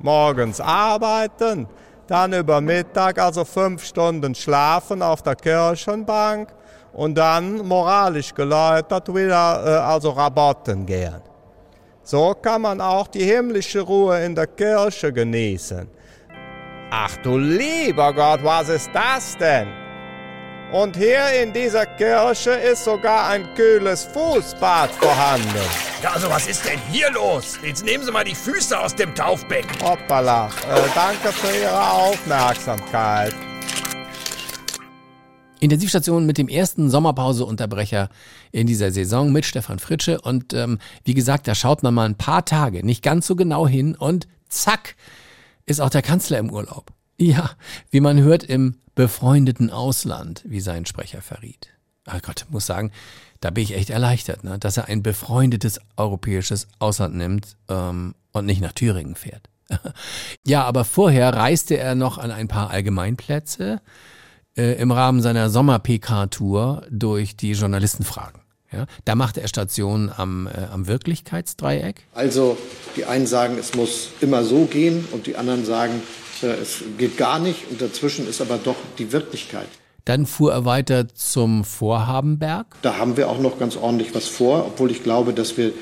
Morgens 0.00 0.60
arbeiten, 0.60 1.66
dann 2.06 2.32
über 2.34 2.60
Mittag 2.60 3.18
also 3.18 3.44
fünf 3.44 3.84
Stunden 3.84 4.34
schlafen 4.34 5.00
auf 5.00 5.22
der 5.22 5.36
Kirchenbank 5.36 6.48
und 6.92 7.14
dann 7.14 7.66
moralisch 7.66 8.34
geläutert 8.34 9.08
wieder 9.08 9.64
äh, 9.64 9.92
also 9.92 10.10
Rabotten 10.10 10.84
gehen. 10.84 11.22
So 12.02 12.34
kann 12.34 12.60
man 12.62 12.80
auch 12.82 13.06
die 13.06 13.24
himmlische 13.24 13.80
Ruhe 13.80 14.22
in 14.22 14.34
der 14.34 14.46
Kirche 14.46 15.10
genießen. 15.10 15.88
Ach 16.90 17.16
du 17.22 17.38
lieber 17.38 18.12
Gott, 18.12 18.44
was 18.44 18.68
ist 18.68 18.90
das 18.92 19.36
denn? 19.38 19.83
Und 20.74 20.96
hier 20.96 21.40
in 21.40 21.52
dieser 21.52 21.86
Kirche 21.86 22.50
ist 22.50 22.82
sogar 22.82 23.28
ein 23.28 23.54
kühles 23.54 24.02
Fußbad 24.06 24.90
vorhanden. 24.90 25.46
Ja, 26.02 26.10
also 26.14 26.28
was 26.28 26.48
ist 26.48 26.64
denn 26.64 26.80
hier 26.90 27.12
los? 27.12 27.60
Jetzt 27.64 27.84
nehmen 27.84 28.04
Sie 28.04 28.10
mal 28.10 28.24
die 28.24 28.34
Füße 28.34 28.76
aus 28.76 28.92
dem 28.92 29.14
Taufbecken. 29.14 29.70
Hoppala, 29.80 30.48
äh, 30.48 30.80
danke 30.92 31.28
für 31.28 31.56
Ihre 31.56 31.80
Aufmerksamkeit. 31.80 33.32
Intensivstation 35.60 36.26
mit 36.26 36.38
dem 36.38 36.48
ersten 36.48 36.90
Sommerpauseunterbrecher 36.90 38.08
in 38.50 38.66
dieser 38.66 38.90
Saison 38.90 39.30
mit 39.30 39.44
Stefan 39.44 39.78
Fritsche. 39.78 40.20
Und 40.22 40.54
ähm, 40.54 40.80
wie 41.04 41.14
gesagt, 41.14 41.46
da 41.46 41.54
schaut 41.54 41.84
man 41.84 41.94
mal 41.94 42.06
ein 42.06 42.16
paar 42.16 42.44
Tage 42.44 42.84
nicht 42.84 43.04
ganz 43.04 43.28
so 43.28 43.36
genau 43.36 43.68
hin 43.68 43.94
und 43.94 44.26
zack, 44.48 44.96
ist 45.66 45.80
auch 45.80 45.90
der 45.90 46.02
Kanzler 46.02 46.38
im 46.38 46.50
Urlaub. 46.50 46.90
Ja, 47.16 47.52
wie 47.92 48.00
man 48.00 48.20
hört, 48.20 48.42
im 48.42 48.74
befreundeten 48.94 49.70
Ausland, 49.70 50.42
wie 50.44 50.60
sein 50.60 50.86
Sprecher 50.86 51.22
verriet. 51.22 51.68
Ach 52.06 52.20
Gott, 52.22 52.46
muss 52.50 52.66
sagen, 52.66 52.92
da 53.40 53.50
bin 53.50 53.64
ich 53.64 53.74
echt 53.74 53.90
erleichtert, 53.90 54.44
ne, 54.44 54.58
dass 54.58 54.76
er 54.76 54.86
ein 54.86 55.02
befreundetes 55.02 55.80
europäisches 55.96 56.66
Ausland 56.78 57.14
nimmt 57.16 57.56
ähm, 57.68 58.14
und 58.32 58.46
nicht 58.46 58.60
nach 58.60 58.72
Thüringen 58.72 59.16
fährt. 59.16 59.48
ja, 60.46 60.64
aber 60.64 60.84
vorher 60.84 61.34
reiste 61.34 61.76
er 61.76 61.94
noch 61.94 62.18
an 62.18 62.30
ein 62.30 62.48
paar 62.48 62.70
Allgemeinplätze 62.70 63.80
äh, 64.56 64.74
im 64.80 64.90
Rahmen 64.90 65.22
seiner 65.22 65.50
Sommer-PK-Tour 65.50 66.86
durch 66.90 67.36
die 67.36 67.52
Journalistenfragen. 67.52 68.40
Ja, 68.72 68.86
da 69.04 69.14
machte 69.14 69.40
er 69.40 69.48
Station 69.48 70.10
am, 70.14 70.48
äh, 70.48 70.66
am 70.72 70.88
Wirklichkeitsdreieck. 70.88 72.02
Also 72.12 72.58
die 72.96 73.04
einen 73.04 73.26
sagen, 73.26 73.56
es 73.58 73.74
muss 73.74 74.10
immer 74.20 74.42
so 74.42 74.64
gehen 74.64 75.06
und 75.12 75.26
die 75.26 75.36
anderen 75.36 75.64
sagen, 75.64 76.02
es 76.42 76.82
geht 76.98 77.16
gar 77.16 77.38
nicht 77.38 77.70
und 77.70 77.80
dazwischen 77.80 78.28
ist 78.28 78.40
aber 78.40 78.58
doch 78.58 78.76
die 78.98 79.12
Wirklichkeit. 79.12 79.68
Dann 80.04 80.26
fuhr 80.26 80.52
er 80.52 80.64
weiter 80.64 81.08
zum 81.08 81.64
Vorhabenberg. 81.64 82.66
Da 82.82 82.98
haben 82.98 83.16
wir 83.16 83.30
auch 83.30 83.38
noch 83.38 83.58
ganz 83.58 83.76
ordentlich 83.76 84.14
was 84.14 84.28
vor, 84.28 84.66
obwohl 84.66 84.90
ich 84.90 85.02
glaube, 85.02 85.32
dass 85.32 85.56
wir, 85.56 85.72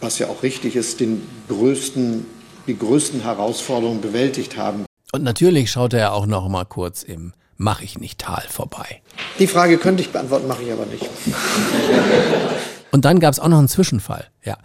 was 0.00 0.18
ja 0.18 0.28
auch 0.28 0.42
richtig 0.42 0.76
ist, 0.76 1.00
den 1.00 1.22
größten, 1.48 2.26
die 2.68 2.78
größten 2.78 3.22
Herausforderungen 3.22 4.00
bewältigt 4.00 4.56
haben. 4.56 4.84
Und 5.12 5.24
natürlich 5.24 5.70
schaute 5.70 5.98
er 5.98 6.12
auch 6.12 6.26
noch 6.26 6.48
mal 6.48 6.64
kurz 6.64 7.02
im 7.02 7.32
Mach 7.56 7.82
ich 7.82 7.98
nicht 7.98 8.18
Tal 8.18 8.44
vorbei. 8.48 9.02
Die 9.38 9.46
Frage 9.46 9.76
könnte 9.76 10.02
ich 10.02 10.10
beantworten, 10.10 10.48
mache 10.48 10.62
ich 10.62 10.72
aber 10.72 10.86
nicht. 10.86 11.04
Und 12.92 13.04
dann 13.04 13.20
gab 13.20 13.32
es 13.32 13.40
auch 13.40 13.48
noch 13.48 13.58
einen 13.58 13.68
Zwischenfall. 13.68 14.26
Ja, 14.44 14.58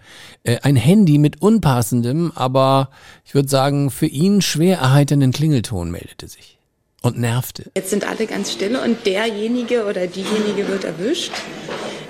äh, 0.43 0.57
ein 0.61 0.75
Handy 0.75 1.17
mit 1.17 1.41
unpassendem, 1.41 2.31
aber 2.35 2.89
ich 3.25 3.35
würde 3.35 3.49
sagen 3.49 3.91
für 3.91 4.07
ihn 4.07 4.41
schwer 4.41 4.77
erheiternden 4.79 5.31
Klingelton 5.31 5.91
meldete 5.91 6.27
sich 6.27 6.57
und 7.01 7.19
nervte. 7.19 7.71
Jetzt 7.75 7.89
sind 7.91 8.07
alle 8.07 8.25
ganz 8.25 8.51
still 8.51 8.75
und 8.77 9.05
derjenige 9.05 9.85
oder 9.85 10.07
diejenige 10.07 10.67
wird 10.67 10.85
erwischt. 10.85 11.31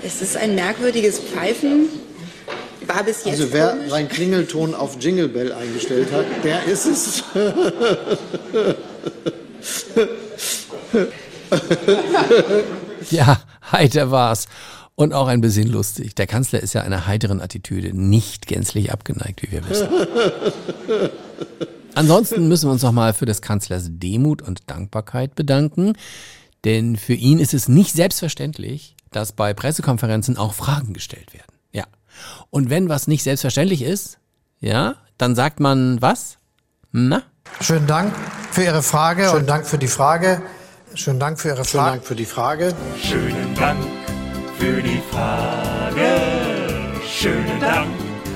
Es 0.02 0.22
ist 0.22 0.36
ein 0.36 0.54
merkwürdiges 0.54 1.18
Pfeifen. 1.18 1.88
War 2.86 3.02
bis 3.02 3.24
jetzt 3.24 3.40
also 3.40 3.52
wer 3.52 3.70
komisch. 3.70 3.90
seinen 3.90 4.08
Klingelton 4.08 4.74
auf 4.74 4.96
Jingle 5.00 5.28
Bell 5.28 5.52
eingestellt 5.52 6.08
hat, 6.12 6.24
der 6.44 6.64
ist 6.64 6.86
es. 6.86 7.24
Ja, 13.10 13.40
heiter 13.70 14.10
war's. 14.10 14.48
Und 14.96 15.12
auch 15.12 15.28
ein 15.28 15.42
bisschen 15.42 15.68
lustig. 15.68 16.14
Der 16.14 16.26
Kanzler 16.26 16.60
ist 16.60 16.72
ja 16.72 16.80
einer 16.80 17.06
heiteren 17.06 17.42
Attitüde 17.42 17.94
nicht 17.94 18.46
gänzlich 18.46 18.92
abgeneigt, 18.92 19.42
wie 19.42 19.52
wir 19.52 19.68
wissen. 19.68 19.88
Ansonsten 21.94 22.48
müssen 22.48 22.68
wir 22.68 22.72
uns 22.72 22.82
nochmal 22.82 23.12
für 23.12 23.26
des 23.26 23.42
Kanzlers 23.42 23.88
Demut 23.90 24.40
und 24.40 24.70
Dankbarkeit 24.70 25.34
bedanken. 25.34 25.92
Denn 26.64 26.96
für 26.96 27.12
ihn 27.12 27.38
ist 27.38 27.52
es 27.52 27.68
nicht 27.68 27.92
selbstverständlich, 27.92 28.96
dass 29.12 29.32
bei 29.32 29.52
Pressekonferenzen 29.52 30.38
auch 30.38 30.54
Fragen 30.54 30.94
gestellt 30.94 31.34
werden. 31.34 31.52
Ja. 31.72 31.84
Und 32.48 32.70
wenn 32.70 32.88
was 32.88 33.06
nicht 33.06 33.22
selbstverständlich 33.22 33.82
ist, 33.82 34.18
ja, 34.60 34.96
dann 35.18 35.34
sagt 35.34 35.60
man 35.60 36.00
was? 36.00 36.38
Na? 36.92 37.22
Schönen 37.60 37.86
Dank 37.86 38.14
für 38.50 38.64
Ihre 38.64 38.82
Frage 38.82 39.32
und 39.32 39.46
Dank 39.46 39.66
für 39.66 39.78
die 39.78 39.88
Frage. 39.88 40.40
Schönen 40.94 41.20
Dank 41.20 41.38
für 41.38 41.48
Ihre 41.48 41.64
Frage. 41.66 41.90
Dank 41.90 42.04
für 42.04 42.16
die 42.16 42.24
Frage. 42.24 42.74
Schönen 43.02 43.54
Dank 43.54 44.15
für 44.58 44.82
die 44.82 45.00
Frage. 45.10 46.20
Schönen 47.06 47.60
Dank, 47.60 47.88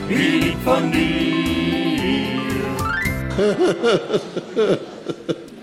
wie 0.08 0.40
lieb 0.40 0.58
von 0.62 0.92
dir. 0.92 1.10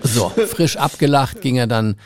So, 0.02 0.30
frisch 0.30 0.76
abgelacht 0.76 1.40
ging 1.40 1.56
er 1.56 1.66
dann 1.66 1.96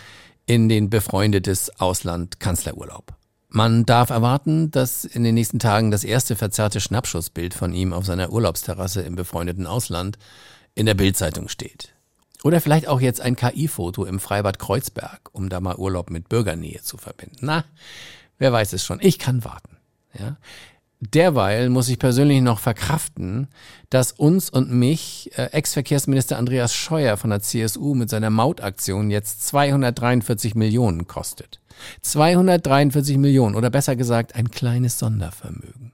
in 0.47 0.68
den 0.68 0.90
befreundetes 0.90 1.80
Ausland 1.80 2.40
Kanzlerurlaub. 2.40 3.14
Man 3.49 3.85
darf 3.85 4.11
erwarten, 4.11 4.71
dass 4.71 5.04
in 5.04 5.25
den 5.25 5.35
nächsten 5.35 5.59
Tagen 5.59 5.90
das 5.90 6.04
erste 6.04 6.37
verzerrte 6.37 6.80
Schnappschussbild 6.80 7.54
von 7.54 7.73
ihm 7.75 7.92
auf 7.92 8.06
seiner 8.06 8.32
Urlaubsterrasse 8.32 9.02
im 9.02 9.14
befreundeten 9.14 9.66
Ausland 9.66 10.18
in 10.75 10.87
der 10.87 10.94
Bildzeitung 10.94 11.49
steht. 11.49 11.94
Oder 12.44 12.61
vielleicht 12.61 12.88
auch 12.88 13.00
jetzt 13.00 13.21
ein 13.21 13.37
KI-Foto 13.37 14.04
im 14.04 14.18
Freibad 14.18 14.59
Kreuzberg, 14.59 15.28
um 15.32 15.49
da 15.49 15.61
mal 15.61 15.76
Urlaub 15.76 16.11
mit 16.11 16.28
Bürgernähe 16.28 16.82
zu 16.82 16.97
verbinden. 16.97 17.38
Na, 17.42 17.64
wer 18.42 18.52
weiß 18.52 18.72
es 18.72 18.84
schon. 18.84 18.99
Ich 19.00 19.18
kann 19.18 19.44
warten. 19.44 19.76
Ja. 20.18 20.37
Derweil 20.99 21.70
muss 21.70 21.88
ich 21.88 21.99
persönlich 21.99 22.42
noch 22.42 22.58
verkraften, 22.58 23.49
dass 23.88 24.12
uns 24.12 24.50
und 24.50 24.70
mich 24.70 25.30
äh, 25.37 25.46
Ex-Verkehrsminister 25.46 26.38
Andreas 26.38 26.75
Scheuer 26.75 27.16
von 27.16 27.30
der 27.30 27.40
CSU 27.40 27.94
mit 27.94 28.11
seiner 28.11 28.30
Mautaktion 28.30 29.11
jetzt 29.11 29.46
243 29.46 30.54
Millionen 30.54 31.06
kostet. 31.06 31.61
243 32.02 33.16
Millionen 33.16 33.54
oder 33.54 33.70
besser 33.70 33.96
gesagt 33.96 34.34
ein 34.34 34.50
kleines 34.50 34.99
Sondervermögen. 34.99 35.92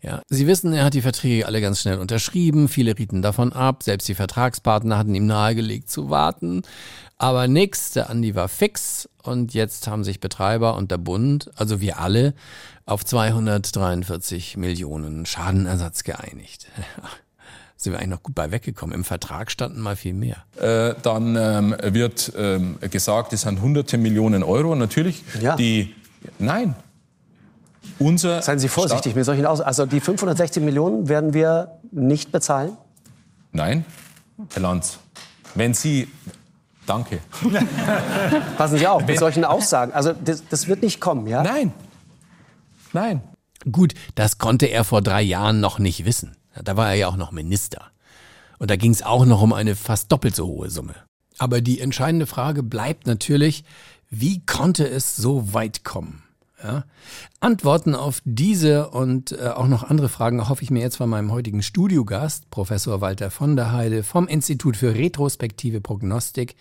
Ja, 0.00 0.22
Sie 0.28 0.46
wissen, 0.46 0.72
er 0.72 0.84
hat 0.84 0.94
die 0.94 1.02
Verträge 1.02 1.46
alle 1.46 1.60
ganz 1.60 1.80
schnell 1.80 1.98
unterschrieben, 1.98 2.68
viele 2.68 2.96
rieten 2.98 3.20
davon 3.20 3.52
ab, 3.52 3.82
selbst 3.82 4.06
die 4.08 4.14
Vertragspartner 4.14 4.96
hatten 4.96 5.14
ihm 5.14 5.26
nahegelegt 5.26 5.90
zu 5.90 6.08
warten. 6.08 6.62
Aber 7.16 7.48
nix, 7.48 7.90
der 7.90 8.08
Andi 8.10 8.36
war 8.36 8.48
fix 8.48 9.08
und 9.24 9.54
jetzt 9.54 9.88
haben 9.88 10.04
sich 10.04 10.20
Betreiber 10.20 10.76
und 10.76 10.92
der 10.92 10.98
Bund, 10.98 11.50
also 11.56 11.80
wir 11.80 11.98
alle, 11.98 12.32
auf 12.86 13.04
243 13.04 14.56
Millionen 14.56 15.26
Schadenersatz 15.26 16.04
geeinigt. 16.04 16.68
Sind 17.76 17.92
wir 17.92 17.98
eigentlich 17.98 18.10
noch 18.10 18.22
gut 18.24 18.34
bei 18.34 18.50
weggekommen. 18.50 18.92
Im 18.94 19.04
Vertrag 19.04 19.52
standen 19.52 19.80
mal 19.80 19.94
viel 19.94 20.12
mehr. 20.14 20.38
Äh, 20.56 20.94
dann 21.02 21.36
ähm, 21.36 21.76
wird 21.80 22.32
ähm, 22.36 22.76
gesagt, 22.90 23.32
es 23.32 23.42
sind 23.42 23.60
hunderte 23.60 23.98
Millionen 23.98 24.42
Euro. 24.42 24.74
Natürlich 24.74 25.22
Ja. 25.40 25.54
die. 25.54 25.94
Nein. 26.40 26.74
Unser 27.98 28.42
Seien 28.42 28.58
Sie 28.58 28.68
vorsichtig 28.68 29.14
mit 29.14 29.24
solchen 29.24 29.46
Aus. 29.46 29.60
Also 29.60 29.86
die 29.86 30.00
560 30.00 30.62
Millionen 30.62 31.08
werden 31.08 31.34
wir 31.34 31.78
nicht 31.90 32.30
bezahlen. 32.32 32.76
Nein, 33.52 33.84
Herr 34.52 34.62
Lanz. 34.62 34.98
Wenn 35.54 35.74
Sie. 35.74 36.08
Danke. 36.86 37.18
Passen 38.56 38.78
Sie 38.78 38.86
auf 38.86 39.06
mit 39.06 39.18
solchen 39.18 39.44
Aussagen. 39.44 39.92
Also 39.92 40.12
das, 40.12 40.42
das 40.48 40.68
wird 40.68 40.82
nicht 40.82 41.00
kommen, 41.00 41.26
ja? 41.26 41.42
Nein. 41.42 41.72
Nein. 42.92 43.20
Gut, 43.70 43.94
das 44.14 44.38
konnte 44.38 44.66
er 44.66 44.84
vor 44.84 45.02
drei 45.02 45.20
Jahren 45.20 45.60
noch 45.60 45.78
nicht 45.78 46.04
wissen. 46.04 46.36
Da 46.62 46.76
war 46.76 46.88
er 46.88 46.94
ja 46.94 47.08
auch 47.08 47.16
noch 47.16 47.32
Minister. 47.32 47.90
Und 48.58 48.70
da 48.70 48.76
ging 48.76 48.90
es 48.90 49.02
auch 49.02 49.26
noch 49.26 49.42
um 49.42 49.52
eine 49.52 49.76
fast 49.76 50.10
doppelt 50.10 50.34
so 50.34 50.46
hohe 50.46 50.70
Summe. 50.70 50.94
Aber 51.38 51.60
die 51.60 51.80
entscheidende 51.80 52.26
Frage 52.26 52.62
bleibt 52.62 53.06
natürlich, 53.06 53.64
wie 54.10 54.44
konnte 54.44 54.88
es 54.88 55.16
so 55.16 55.52
weit 55.52 55.84
kommen? 55.84 56.22
Ja? 56.62 56.84
Antworten 57.40 57.94
auf 57.94 58.20
diese 58.24 58.90
und 58.90 59.32
äh, 59.32 59.48
auch 59.48 59.68
noch 59.68 59.84
andere 59.84 60.08
Fragen 60.08 60.48
hoffe 60.48 60.62
ich 60.62 60.70
mir 60.70 60.80
jetzt 60.80 60.96
von 60.96 61.08
meinem 61.08 61.32
heutigen 61.32 61.62
Studiogast, 61.62 62.50
Professor 62.50 63.00
Walter 63.00 63.30
von 63.30 63.56
der 63.56 63.72
Heide 63.72 64.02
vom 64.02 64.28
Institut 64.28 64.76
für 64.76 64.94
retrospektive 64.94 65.80
Prognostik 65.80 66.56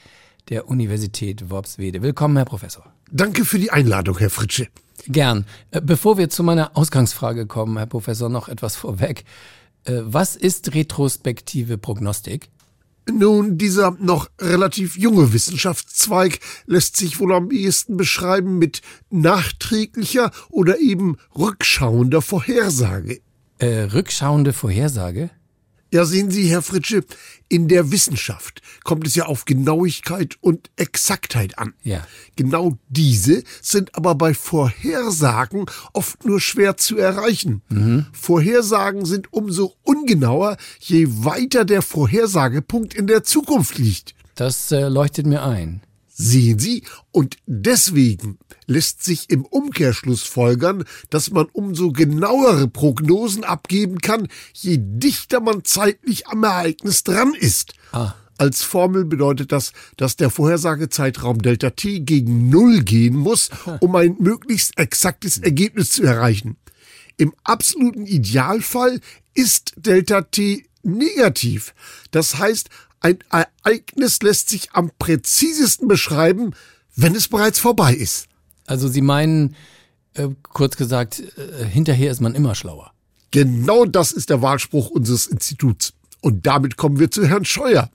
der 0.49 0.69
Universität 0.69 1.49
Worpswede. 1.49 2.01
Willkommen, 2.01 2.37
Herr 2.37 2.45
Professor. 2.45 2.85
Danke 3.11 3.45
für 3.45 3.59
die 3.59 3.71
Einladung, 3.71 4.17
Herr 4.17 4.29
Fritsche. 4.29 4.67
Gern. 5.07 5.45
Äh, 5.71 5.81
Bevor 5.81 6.17
wir 6.17 6.29
zu 6.29 6.43
meiner 6.43 6.75
Ausgangsfrage 6.75 7.45
kommen, 7.45 7.77
Herr 7.77 7.87
Professor, 7.87 8.29
noch 8.29 8.47
etwas 8.47 8.75
vorweg. 8.75 9.25
Äh, 9.85 10.01
Was 10.03 10.35
ist 10.35 10.73
retrospektive 10.73 11.77
Prognostik? 11.77 12.49
Nun, 13.11 13.57
dieser 13.57 13.91
noch 13.99 14.29
relativ 14.39 14.97
junge 14.97 15.33
Wissenschaftszweig 15.33 16.39
lässt 16.65 16.97
sich 16.97 17.19
wohl 17.19 17.33
am 17.33 17.51
ehesten 17.51 17.97
beschreiben 17.97 18.57
mit 18.57 18.81
nachträglicher 19.09 20.31
oder 20.49 20.79
eben 20.79 21.17
rückschauender 21.37 22.21
Vorhersage. 22.21 23.21
Äh, 23.59 23.83
rückschauende 23.93 24.53
Vorhersage? 24.53 25.29
Ja, 25.91 26.05
sehen 26.05 26.31
Sie, 26.31 26.49
Herr 26.49 26.61
Fritsche, 26.61 27.03
in 27.47 27.67
der 27.69 27.91
Wissenschaft 27.91 28.61
kommt 28.83 29.07
es 29.07 29.15
ja 29.15 29.25
auf 29.25 29.45
Genauigkeit 29.45 30.35
und 30.41 30.69
Exaktheit 30.75 31.57
an. 31.57 31.73
Ja. 31.83 32.05
Genau 32.35 32.77
diese 32.89 33.43
sind 33.61 33.95
aber 33.95 34.15
bei 34.15 34.33
Vorhersagen 34.33 35.65
oft 35.93 36.25
nur 36.25 36.41
schwer 36.41 36.75
zu 36.75 36.97
erreichen. 36.97 37.61
Vorhersagen 38.11 39.05
sind 39.05 39.31
umso 39.31 39.75
ungenauer, 39.83 40.57
je 40.79 41.07
weiter 41.09 41.63
der 41.63 41.81
Vorhersagepunkt 41.81 42.93
in 42.93 43.07
der 43.07 43.23
Zukunft 43.23 43.77
liegt. 43.77 44.13
Das 44.35 44.71
äh, 44.71 44.87
leuchtet 44.87 45.25
mir 45.25 45.43
ein. 45.43 45.81
Sehen 46.19 46.57
Sie, 46.57 46.81
und 47.11 47.37
deswegen 47.45 48.39
lässt 48.65 49.03
sich 49.03 49.29
im 49.29 49.45
Umkehrschluss 49.45 50.23
folgern, 50.23 50.83
dass 51.11 51.29
man 51.29 51.45
umso 51.53 51.91
genauere 51.91 52.67
Prognosen 52.67 53.43
abgeben 53.43 53.99
kann, 53.99 54.27
je 54.51 54.79
dichter 54.79 55.41
man 55.41 55.63
zeitlich 55.63 56.27
am 56.27 56.43
Ereignis 56.43 57.03
dran 57.03 57.35
ist. 57.35 57.75
Ah. 57.91 58.15
Als 58.39 58.63
Formel 58.63 59.05
bedeutet 59.05 59.51
das, 59.51 59.73
dass 59.95 60.15
der 60.15 60.31
Vorhersagezeitraum 60.31 61.39
Delta 61.43 61.69
T 61.69 61.99
gegen 61.99 62.49
Null 62.49 62.81
gehen 62.81 63.15
muss, 63.15 63.51
um 63.79 63.95
ein 63.95 64.15
möglichst 64.19 64.75
exaktes 64.79 65.37
Ergebnis 65.37 65.91
zu 65.91 66.01
erreichen. 66.01 66.57
Im 67.17 67.35
absoluten 67.43 68.07
Idealfall 68.07 69.01
ist 69.35 69.73
Delta 69.77 70.21
T 70.23 70.65
negativ. 70.81 71.75
Das 72.09 72.39
heißt, 72.39 72.69
ein 72.99 73.19
Ereignis 73.29 74.21
lässt 74.21 74.49
sich 74.49 74.71
am 74.73 74.91
präzisesten 74.97 75.87
beschreiben, 75.87 76.53
wenn 76.95 77.15
es 77.15 77.27
bereits 77.27 77.59
vorbei 77.59 77.93
ist. 77.93 78.27
Also 78.65 78.87
Sie 78.87 79.01
meinen, 79.01 79.55
äh, 80.13 80.29
kurz 80.43 80.77
gesagt, 80.77 81.19
äh, 81.19 81.65
hinterher 81.65 82.11
ist 82.11 82.21
man 82.21 82.35
immer 82.35 82.55
schlauer. 82.55 82.91
Genau 83.31 83.85
das 83.85 84.11
ist 84.11 84.29
der 84.29 84.41
Wahlspruch 84.41 84.89
unseres 84.89 85.27
Instituts. 85.27 85.93
Und 86.21 86.47
damit 86.47 86.77
kommen 86.77 86.99
wir 86.99 87.11
zu 87.11 87.27
Herrn 87.27 87.45
Scheuer, 87.45 87.89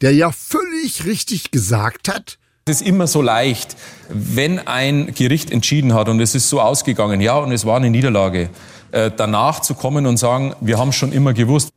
der 0.00 0.12
ja 0.12 0.32
völlig 0.32 1.04
richtig 1.04 1.50
gesagt 1.50 2.08
hat, 2.08 2.38
Es 2.64 2.80
ist 2.80 2.86
immer 2.86 3.08
so 3.08 3.22
leicht, 3.22 3.76
wenn 4.08 4.60
ein 4.60 5.14
Gericht 5.14 5.50
entschieden 5.50 5.94
hat 5.94 6.08
und 6.08 6.20
es 6.20 6.36
ist 6.36 6.48
so 6.48 6.60
ausgegangen, 6.60 7.20
ja, 7.20 7.36
und 7.36 7.50
es 7.50 7.64
war 7.64 7.76
eine 7.76 7.90
Niederlage, 7.90 8.50
äh, 8.92 9.10
danach 9.16 9.60
zu 9.60 9.74
kommen 9.74 10.06
und 10.06 10.16
sagen, 10.16 10.54
wir 10.60 10.78
haben 10.78 10.92
schon 10.92 11.12
immer 11.12 11.32
gewusst. 11.32 11.70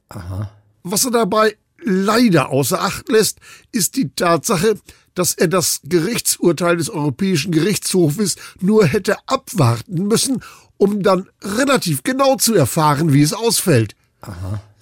Was 0.83 1.05
er 1.05 1.11
dabei 1.11 1.55
leider 1.85 2.49
außer 2.49 2.81
Acht 2.81 3.09
lässt, 3.09 3.39
ist 3.71 3.95
die 3.95 4.09
Tatsache, 4.09 4.75
dass 5.13 5.33
er 5.33 5.47
das 5.47 5.79
Gerichtsurteil 5.83 6.77
des 6.77 6.89
Europäischen 6.89 7.51
Gerichtshofes 7.51 8.35
nur 8.59 8.85
hätte 8.85 9.15
abwarten 9.27 10.07
müssen, 10.07 10.41
um 10.77 11.01
dann 11.01 11.29
relativ 11.41 12.03
genau 12.03 12.35
zu 12.35 12.53
erfahren, 12.53 13.13
wie 13.13 13.21
es 13.21 13.33
ausfällt. 13.33 13.95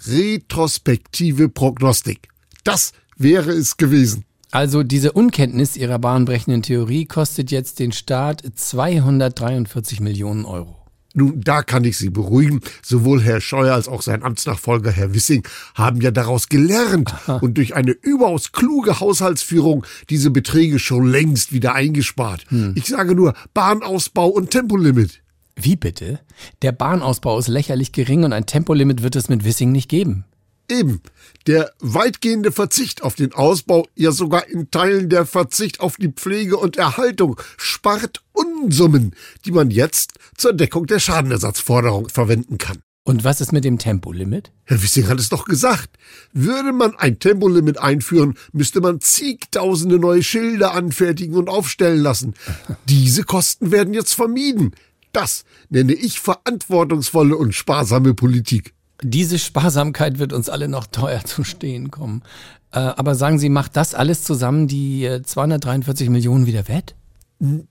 Retrospektive 0.08 1.50
Prognostik. 1.50 2.30
Das 2.64 2.94
wäre 3.18 3.52
es 3.52 3.78
gewesen. 3.78 4.26
Also 4.52 4.84
diese 4.84 5.12
Unkenntnis 5.12 5.78
Ihrer 5.78 6.00
bahnbrechenden 6.00 6.62
Theorie 6.62 7.06
kostet 7.06 7.52
jetzt 7.52 7.80
den 7.80 7.92
Staat 7.92 8.44
243 8.56 10.00
Millionen 10.00 10.46
Euro. 10.46 10.83
Nun, 11.14 11.42
da 11.42 11.62
kann 11.62 11.84
ich 11.84 11.98
Sie 11.98 12.10
beruhigen. 12.10 12.62
Sowohl 12.84 13.22
Herr 13.22 13.40
Scheuer 13.40 13.76
als 13.76 13.88
auch 13.88 14.02
sein 14.02 14.24
Amtsnachfolger 14.24 14.92
Herr 14.92 15.14
Wissing 15.14 15.48
haben 15.76 16.02
ja 16.02 16.10
daraus 16.12 16.50
gelernt 16.50 17.14
und 17.42 17.58
durch 17.58 17.76
eine 17.76 17.92
überaus 17.92 18.52
kluge 18.52 19.00
Haushaltsführung 19.00 19.86
diese 20.10 20.32
Beträge 20.32 20.80
schon 20.80 21.06
längst 21.08 21.54
wieder 21.54 21.76
eingespart. 21.76 22.46
Ich 22.76 22.88
sage 22.88 23.14
nur 23.14 23.34
Bahnausbau 23.54 24.28
und 24.28 24.50
Tempolimit. 24.50 25.22
Wie 25.56 25.76
bitte? 25.76 26.20
Der 26.64 26.72
Bahnausbau 26.72 27.38
ist 27.38 27.48
lächerlich 27.48 27.92
gering 27.92 28.24
und 28.24 28.34
ein 28.34 28.48
Tempolimit 28.48 29.04
wird 29.04 29.16
es 29.16 29.30
mit 29.30 29.46
Wissing 29.46 29.72
nicht 29.72 29.90
geben. 29.90 30.26
Eben. 30.70 31.02
Der 31.48 31.74
weitgehende 31.80 32.52
Verzicht 32.52 33.04
auf 33.04 33.16
den 33.16 33.34
Ausbau, 33.34 33.86
ja 33.96 34.12
sogar 34.12 34.48
in 34.48 34.72
Teilen 34.72 35.10
der 35.10 35.26
Verzicht 35.26 35.82
auf 35.82 35.98
die 35.98 36.10
Pflege 36.10 36.58
und 36.58 36.78
Erhaltung 36.78 37.40
spart 37.58 38.24
Unsummen, 38.32 39.14
die 39.46 39.52
man 39.52 39.70
jetzt 39.70 40.14
zur 40.38 40.54
Deckung 40.54 40.88
der 40.88 41.00
Schadenersatzforderung 41.00 42.10
verwenden 42.10 42.58
kann. 42.58 42.82
Und 43.06 43.26
was 43.26 43.42
ist 43.42 43.52
mit 43.52 43.66
dem 43.66 43.78
Tempolimit? 43.78 44.54
Herr 44.64 44.82
Wissing 44.82 45.10
hat 45.10 45.20
es 45.20 45.28
doch 45.28 45.44
gesagt. 45.44 45.98
Würde 46.32 46.72
man 46.72 46.96
ein 46.96 47.20
Tempolimit 47.20 47.78
einführen, 47.78 48.36
müsste 48.54 48.80
man 48.80 49.02
zigtausende 49.02 50.00
neue 50.00 50.24
Schilder 50.24 50.74
anfertigen 50.74 51.36
und 51.36 51.50
aufstellen 51.50 52.02
lassen. 52.02 52.34
Diese 52.88 53.26
Kosten 53.26 53.72
werden 53.72 53.94
jetzt 53.94 54.14
vermieden. 54.14 54.74
Das 55.12 55.44
nenne 55.70 55.94
ich 55.94 56.22
verantwortungsvolle 56.22 57.36
und 57.36 57.54
sparsame 57.54 58.14
Politik. 58.14 58.74
Diese 59.04 59.40
Sparsamkeit 59.40 60.20
wird 60.20 60.34
uns 60.34 60.50
alle 60.50 60.68
noch 60.68 60.88
teuer 60.88 61.24
zu 61.24 61.44
stehen 61.44 61.92
kommen. 61.92 62.24
Äh, 62.72 62.80
aber 62.80 63.16
sagen 63.16 63.40
Sie, 63.40 63.50
macht 63.50 63.76
das 63.76 63.94
alles 63.94 64.24
zusammen 64.24 64.68
die 64.68 65.06
äh, 65.06 65.22
243 65.22 66.10
Millionen 66.10 66.46
wieder 66.46 66.68
wett? 66.68 66.96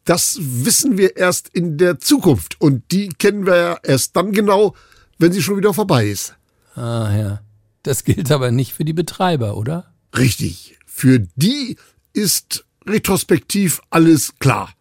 Das 0.04 0.38
wissen 0.40 0.98
wir 0.98 1.16
erst 1.16 1.48
in 1.48 1.78
der 1.78 1.98
Zukunft 1.98 2.60
und 2.60 2.92
die 2.92 3.08
kennen 3.08 3.46
wir 3.46 3.56
ja 3.56 3.78
erst 3.82 4.14
dann 4.16 4.32
genau, 4.32 4.74
wenn 5.18 5.32
sie 5.32 5.42
schon 5.42 5.56
wieder 5.56 5.72
vorbei 5.72 6.08
ist. 6.08 6.34
Ah 6.74 7.10
ja. 7.16 7.40
Das 7.82 8.04
gilt 8.04 8.30
aber 8.30 8.50
nicht 8.50 8.74
für 8.74 8.84
die 8.84 8.92
Betreiber, 8.92 9.56
oder? 9.56 9.92
Richtig. 10.16 10.78
Für 10.86 11.20
die 11.36 11.76
ist 12.12 12.64
retrospektiv 12.86 13.80
alles 13.90 14.38
klar. 14.38 14.72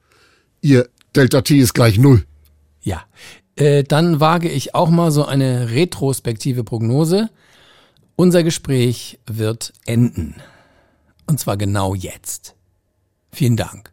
Ihr 0.62 0.90
Delta 1.16 1.42
T 1.42 1.58
ist 1.58 1.74
gleich 1.74 1.98
Null. 1.98 2.26
Ja. 2.82 3.04
Äh, 3.62 3.84
dann 3.84 4.20
wage 4.20 4.50
ich 4.50 4.74
auch 4.74 4.90
mal 4.90 5.12
so 5.12 5.24
eine 5.24 5.70
retrospektive 5.70 6.64
Prognose. 6.64 7.30
Unser 8.16 8.42
Gespräch 8.42 9.20
wird 9.28 9.74
enden. 9.86 10.42
Und 11.28 11.40
zwar 11.40 11.58
genau 11.58 11.94
jetzt. 11.94 12.56
Vielen 13.32 13.58
Dank. 13.58 13.92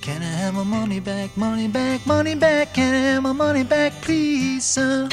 Can 0.00 0.22
I 0.22 0.42
have 0.42 0.54
my 0.54 0.64
money 0.64 1.00
back, 1.00 1.36
money 1.36 1.68
back, 1.68 2.06
money 2.06 2.34
back? 2.34 2.72
Can 2.72 2.94
I 2.94 3.14
have 3.14 3.20
my 3.20 3.34
money 3.34 3.62
back, 3.62 3.92
please, 4.00 4.62
sir? 4.62 5.06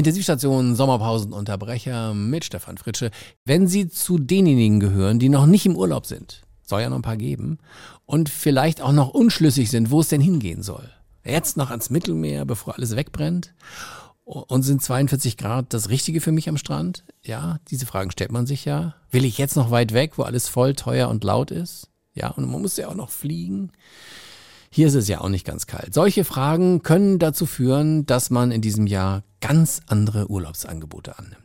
Intensivstation 0.00 0.76
Sommerpausenunterbrecher 0.76 2.14
mit 2.14 2.46
Stefan 2.46 2.78
Fritsche. 2.78 3.10
Wenn 3.44 3.68
Sie 3.68 3.90
zu 3.90 4.18
denjenigen 4.18 4.80
gehören, 4.80 5.18
die 5.18 5.28
noch 5.28 5.44
nicht 5.44 5.66
im 5.66 5.76
Urlaub 5.76 6.06
sind, 6.06 6.40
soll 6.62 6.80
ja 6.80 6.88
noch 6.88 6.96
ein 6.96 7.02
paar 7.02 7.18
geben, 7.18 7.58
und 8.06 8.30
vielleicht 8.30 8.80
auch 8.80 8.92
noch 8.92 9.10
unschlüssig 9.10 9.70
sind, 9.70 9.90
wo 9.90 10.00
es 10.00 10.08
denn 10.08 10.22
hingehen 10.22 10.62
soll. 10.62 10.88
Jetzt 11.22 11.58
noch 11.58 11.70
ans 11.70 11.90
Mittelmeer, 11.90 12.46
bevor 12.46 12.76
alles 12.76 12.96
wegbrennt. 12.96 13.52
Und 14.24 14.62
sind 14.62 14.82
42 14.82 15.36
Grad 15.36 15.74
das 15.74 15.90
Richtige 15.90 16.22
für 16.22 16.32
mich 16.32 16.48
am 16.48 16.56
Strand? 16.56 17.04
Ja, 17.22 17.58
diese 17.68 17.84
Fragen 17.84 18.10
stellt 18.10 18.32
man 18.32 18.46
sich 18.46 18.64
ja. 18.64 18.94
Will 19.10 19.26
ich 19.26 19.36
jetzt 19.36 19.56
noch 19.56 19.70
weit 19.70 19.92
weg, 19.92 20.16
wo 20.16 20.22
alles 20.22 20.48
voll, 20.48 20.74
teuer 20.74 21.10
und 21.10 21.24
laut 21.24 21.50
ist? 21.50 21.88
Ja, 22.14 22.28
und 22.28 22.50
man 22.50 22.62
muss 22.62 22.78
ja 22.78 22.88
auch 22.88 22.94
noch 22.94 23.10
fliegen. 23.10 23.72
Hier 24.72 24.86
ist 24.86 24.94
es 24.94 25.08
ja 25.08 25.20
auch 25.20 25.28
nicht 25.28 25.44
ganz 25.44 25.66
kalt. 25.66 25.92
Solche 25.92 26.24
Fragen 26.24 26.82
können 26.82 27.18
dazu 27.18 27.44
führen, 27.44 28.06
dass 28.06 28.30
man 28.30 28.52
in 28.52 28.60
diesem 28.60 28.86
Jahr 28.86 29.24
ganz 29.40 29.80
andere 29.88 30.30
Urlaubsangebote 30.30 31.18
annimmt. 31.18 31.36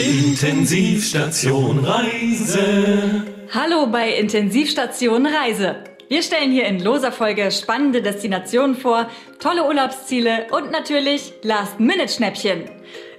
Intensivstation 0.00 1.78
Reise. 1.84 3.22
Hallo 3.54 3.86
bei 3.86 4.16
Intensivstation 4.16 5.26
Reise. 5.26 5.84
Wir 6.08 6.20
stellen 6.22 6.50
hier 6.50 6.66
in 6.66 6.80
loser 6.80 7.12
Folge 7.12 7.52
spannende 7.52 8.02
Destinationen 8.02 8.74
vor, 8.74 9.08
tolle 9.38 9.64
Urlaubsziele 9.64 10.48
und 10.50 10.72
natürlich 10.72 11.32
Last-Minute-Schnäppchen. 11.42 12.64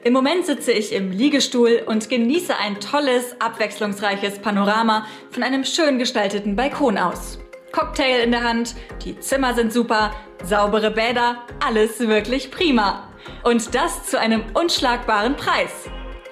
Im 0.03 0.11
Moment 0.11 0.45
sitze 0.45 0.73
ich 0.73 0.91
im 0.91 1.11
Liegestuhl 1.11 1.81
und 1.85 2.09
genieße 2.09 2.57
ein 2.57 2.81
tolles, 2.81 3.39
abwechslungsreiches 3.39 4.39
Panorama 4.39 5.07
von 5.31 5.43
einem 5.43 5.63
schön 5.63 5.97
gestalteten 5.97 6.57
Balkon 6.57 6.97
aus. 6.97 7.39
Cocktail 7.73 8.21
in 8.23 8.31
der 8.31 8.43
Hand, 8.43 8.75
die 9.03 9.19
Zimmer 9.19 9.55
sind 9.55 9.73
super, 9.73 10.11
saubere 10.43 10.91
Bäder, 10.91 11.37
alles 11.59 11.99
wirklich 11.99 12.51
prima. 12.51 13.09
Und 13.43 13.73
das 13.73 14.05
zu 14.05 14.19
einem 14.19 14.43
unschlagbaren 14.53 15.35
Preis. 15.35 15.71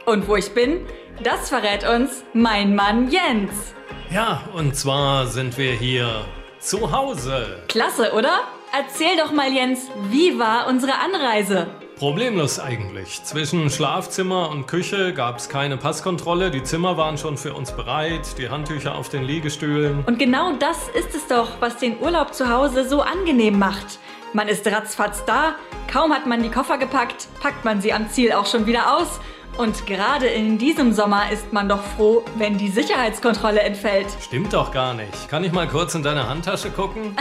Und 0.06 0.28
wo 0.28 0.36
ich 0.36 0.54
bin, 0.54 0.86
das 1.24 1.50
verrät 1.50 1.84
uns 1.88 2.24
mein 2.34 2.76
Mann 2.76 3.10
Jens. 3.10 3.74
Ja, 4.12 4.44
und 4.54 4.76
zwar 4.76 5.26
sind 5.26 5.58
wir 5.58 5.72
hier 5.72 6.26
zu 6.60 6.92
Hause. 6.92 7.64
Klasse, 7.68 8.14
oder? 8.14 8.42
Erzähl 8.72 9.18
doch 9.18 9.32
mal, 9.32 9.52
Jens, 9.52 9.90
wie 10.12 10.38
war 10.38 10.68
unsere 10.68 10.94
Anreise? 10.94 11.68
Problemlos 12.02 12.60
eigentlich. 12.60 13.24
Zwischen 13.24 13.70
Schlafzimmer 13.70 14.50
und 14.50 14.66
Küche 14.66 15.14
gab 15.14 15.38
es 15.38 15.50
keine 15.50 15.78
Passkontrolle. 15.78 16.50
Die 16.50 16.64
Zimmer 16.64 16.98
waren 16.98 17.20
schon 17.20 17.38
für 17.38 17.54
uns 17.54 17.74
bereit, 17.74 18.40
die 18.40 18.50
Handtücher 18.50 18.96
auf 18.96 19.10
den 19.10 19.22
Liegestühlen. 19.22 20.04
Und 20.08 20.18
genau 20.18 20.54
das 20.54 20.90
ist 20.96 21.14
es 21.14 21.28
doch, 21.28 21.50
was 21.60 21.78
den 21.78 22.00
Urlaub 22.00 22.34
zu 22.34 22.50
Hause 22.50 22.90
so 22.90 23.02
angenehm 23.02 23.60
macht. 23.60 24.00
Man 24.34 24.48
ist 24.48 24.66
ratzfatz 24.66 25.26
da, 25.26 25.54
kaum 25.94 26.12
hat 26.12 26.26
man 26.26 26.42
die 26.42 26.50
Koffer 26.50 26.80
gepackt, 26.80 27.28
packt 27.40 27.66
man 27.66 27.82
sie 27.82 27.94
am 27.94 28.10
Ziel 28.10 28.32
auch 28.32 28.48
schon 28.48 28.66
wieder 28.66 28.98
aus 28.98 29.20
Und 29.62 29.86
gerade 29.86 30.26
in 30.26 30.58
diesem 30.58 30.92
Sommer 30.92 31.32
ist 31.32 31.54
man 31.54 31.70
doch 31.70 31.84
froh, 31.96 32.26
wenn 32.36 32.58
die 32.58 32.70
Sicherheitskontrolle 32.70 33.60
entfällt. 33.60 34.08
Stimmt 34.20 34.54
doch 34.54 34.72
gar 34.72 34.96
nicht. 34.96 35.30
Kann 35.30 35.44
ich 35.44 35.52
mal 35.52 35.68
kurz 35.68 35.94
in 35.94 36.02
deine 36.02 36.28
Handtasche 36.28 36.72
gucken? 36.72 37.16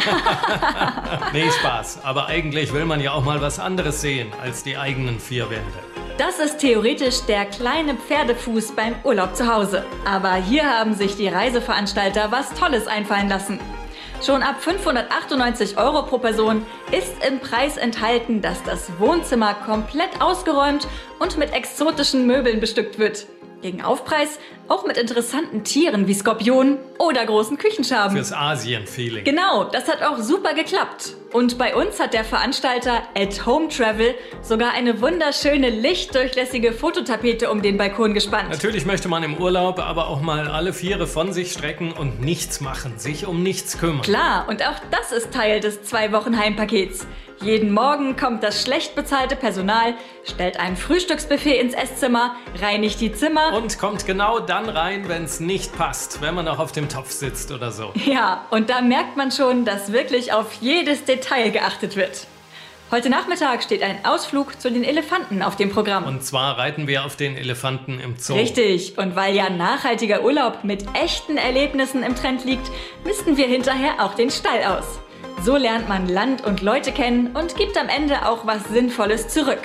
nee, 1.35 1.51
Spaß. 1.51 2.03
Aber 2.03 2.29
eigentlich 2.29 2.73
will 2.73 2.87
man 2.87 2.99
ja 3.03 3.13
auch 3.13 3.23
mal 3.23 3.43
was 3.43 3.59
anderes 3.59 4.01
sehen 4.01 4.29
als 4.41 4.63
die 4.63 4.79
eigenen 4.79 5.21
vier 5.21 5.51
Wände. 5.51 5.81
Das 6.17 6.39
ist 6.39 6.61
theoretisch 6.61 7.21
der 7.29 7.45
kleine 7.45 7.95
Pferdefuß 7.95 8.73
beim 8.73 8.95
Urlaub 9.05 9.37
zu 9.37 9.47
Hause. 9.47 9.85
Aber 10.07 10.37
hier 10.37 10.65
haben 10.65 10.95
sich 10.95 11.17
die 11.17 11.29
Reiseveranstalter 11.29 12.33
was 12.33 12.55
Tolles 12.55 12.87
einfallen 12.87 13.29
lassen. 13.29 13.61
Schon 14.25 14.43
ab 14.43 14.63
598 14.63 15.79
Euro 15.79 16.03
pro 16.03 16.19
Person 16.19 16.67
ist 16.93 17.25
im 17.27 17.41
Preis 17.41 17.79
enthalten, 17.79 18.43
dass 18.43 18.63
das 18.65 18.91
Wohnzimmer 18.99 19.55
komplett 19.55 20.21
ausgeräumt 20.21 20.87
und 21.19 21.39
mit 21.39 21.55
exotischen 21.55 22.27
Möbeln 22.27 22.61
bestückt 22.61 22.99
wird. 22.99 23.27
Gegen 23.63 23.83
Aufpreis 23.83 24.39
auch 24.69 24.87
mit 24.87 24.97
interessanten 24.97 25.65
Tieren 25.65 26.07
wie 26.07 26.15
Skorpionen 26.15 26.79
oder 26.99 27.27
großen 27.27 27.59
Küchenschaben. 27.59 28.17
Fürs 28.17 28.33
Asien-Feeling. 28.33 29.25
Genau, 29.25 29.65
das 29.65 29.87
hat 29.87 30.03
auch 30.03 30.19
super 30.19 30.55
geklappt. 30.55 31.15
Und 31.33 31.59
bei 31.59 31.77
uns 31.77 32.01
hat 32.01 32.15
der 32.15 32.25
Veranstalter 32.25 33.03
At 33.15 33.45
Home 33.47 33.69
Travel 33.69 34.15
sogar 34.43 34.73
eine 34.73 35.01
wunderschöne 35.01 35.69
lichtdurchlässige 35.71 36.73
Fototapete 36.73 37.51
um 37.51 37.61
den 37.63 37.77
Balkon 37.77 38.15
gespannt. 38.15 38.49
Natürlich 38.49 38.87
möchte 38.87 39.09
man 39.09 39.23
im 39.23 39.37
Urlaub 39.37 39.79
aber 39.79 40.09
auch 40.09 40.23
mal 40.23 40.49
alle 40.49 40.73
Viere 40.73 41.07
von 41.07 41.33
sich 41.33 41.53
strecken 41.53 41.93
und 41.93 42.21
nichts 42.21 42.61
machen, 42.61 42.99
sich 42.99 43.27
um 43.27 43.43
nichts 43.43 43.79
kümmern. 43.79 44.03
Klar, 44.03 44.47
und 44.49 44.67
auch 44.67 44.81
das 44.91 45.13
ist 45.13 45.33
Teil 45.33 45.61
des 45.61 45.83
Zwei-Wochen-Heimpakets. 45.83 47.07
Jeden 47.43 47.73
Morgen 47.73 48.17
kommt 48.17 48.43
das 48.43 48.63
schlecht 48.63 48.95
bezahlte 48.95 49.35
Personal, 49.35 49.95
stellt 50.25 50.61
ein 50.61 50.77
Frühstücksbuffet 50.77 51.59
ins 51.59 51.73
Esszimmer, 51.73 52.37
reinigt 52.61 53.01
die 53.01 53.13
Zimmer 53.13 53.55
Und 53.55 53.79
kommt 53.79 54.05
genau 54.05 54.41
dann 54.41 54.69
rein, 54.69 55.09
wenn 55.09 55.25
es 55.25 55.41
nicht 55.41 55.75
passt, 55.75 56.21
wenn 56.21 56.35
man 56.35 56.47
auch 56.49 56.59
auf 56.59 56.73
dem 56.73 56.91
Topf 56.91 57.11
sitzt 57.11 57.51
oder 57.51 57.73
so. 57.73 57.95
Ja, 58.05 58.45
und 58.51 58.69
da 58.69 58.83
merkt 58.83 59.17
man 59.17 59.31
schon, 59.31 59.65
dass 59.65 59.91
wirklich 59.91 60.35
auf 60.35 60.53
jedes 60.61 61.05
Detail 61.05 61.51
geachtet 61.51 61.97
wird. 61.97 62.27
Heute 62.91 63.09
Nachmittag 63.09 63.63
steht 63.63 63.83
ein 63.83 64.05
Ausflug 64.05 64.61
zu 64.61 64.71
den 64.71 64.85
Elefanten 64.85 65.43
auf 65.43 65.57
dem 65.57 65.71
Programm. 65.71 66.05
Und 66.05 66.23
zwar 66.23 66.59
reiten 66.59 66.89
wir 66.89 67.07
auf 67.07 67.17
den 67.17 67.39
Elefanten 67.39 68.01
im 68.01 68.17
Zoo. 68.19 68.35
Richtig, 68.35 68.99
und 68.99 69.17
weil 69.17 69.35
ja 69.35 69.49
nachhaltiger 69.49 70.25
Urlaub 70.25 70.65
mit 70.65 70.85
echten 70.93 71.39
Erlebnissen 71.39 72.03
im 72.03 72.15
Trend 72.17 72.45
liegt, 72.45 72.71
misten 73.05 73.39
wir 73.39 73.47
hinterher 73.47 74.05
auch 74.05 74.15
den 74.15 74.29
Stall 74.29 74.65
aus. 74.65 75.01
So 75.43 75.57
lernt 75.57 75.89
man 75.89 76.07
Land 76.07 76.45
und 76.45 76.61
Leute 76.61 76.93
kennen 76.93 77.29
und 77.35 77.57
gibt 77.57 77.79
am 77.79 77.89
Ende 77.89 78.29
auch 78.29 78.47
was 78.47 78.63
Sinnvolles 78.65 79.29
zurück. 79.29 79.61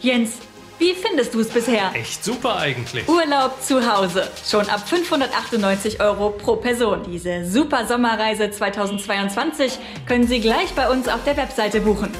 Jens, 0.00 0.38
wie 0.78 0.92
findest 0.92 1.34
du 1.34 1.40
es 1.40 1.48
bisher? 1.48 1.92
Echt 1.94 2.24
super 2.24 2.56
eigentlich. 2.56 3.08
Urlaub 3.08 3.62
zu 3.62 3.86
Hause. 3.86 4.28
Schon 4.44 4.68
ab 4.68 4.88
598 4.88 6.00
Euro 6.00 6.30
pro 6.30 6.56
Person. 6.56 7.02
Diese 7.06 7.44
super 7.44 7.86
Sommerreise 7.86 8.50
2022 8.50 9.78
können 10.06 10.26
Sie 10.26 10.40
gleich 10.40 10.72
bei 10.74 10.90
uns 10.90 11.06
auf 11.06 11.22
der 11.24 11.36
Webseite 11.36 11.80
buchen. 11.80 12.10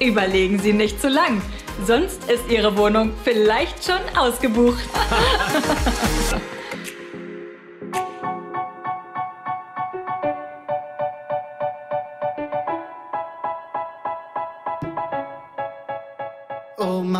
Überlegen 0.00 0.58
Sie 0.58 0.72
nicht 0.72 1.00
zu 1.00 1.08
lang, 1.08 1.40
sonst 1.86 2.28
ist 2.28 2.50
Ihre 2.50 2.76
Wohnung 2.76 3.12
vielleicht 3.22 3.84
schon 3.84 4.00
ausgebucht. 4.18 4.82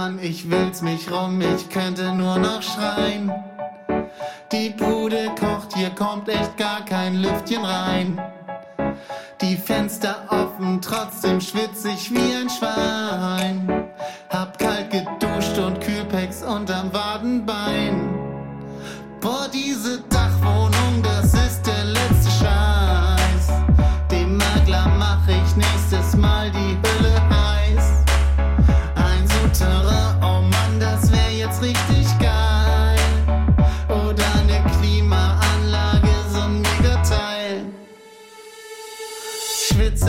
Mann, 0.00 0.18
ich 0.22 0.50
will's 0.50 0.80
mich 0.80 1.12
rum, 1.12 1.42
ich 1.42 1.68
könnte 1.68 2.14
nur 2.14 2.38
noch 2.38 2.62
schreien. 2.62 3.30
Die 4.50 4.70
Bude 4.70 5.30
kocht, 5.38 5.76
hier 5.76 5.90
kommt 5.90 6.26
echt 6.30 6.56
gar 6.56 6.82
kein 6.86 7.16
Lüftchen 7.16 7.62
rein. 7.62 8.18
Die 9.42 9.58
Fenster 9.58 10.24
offen, 10.30 10.80
trotzdem 10.80 11.38
schwitz 11.38 11.84
ich 11.84 12.10
wie 12.14 12.34
ein 12.34 12.48
Schwein. 12.48 13.90
Hab 14.30 14.58
kalt 14.58 14.88
geduscht 14.90 15.58
und 15.58 15.78
Kühlpacks 15.82 16.42
unterm 16.44 16.79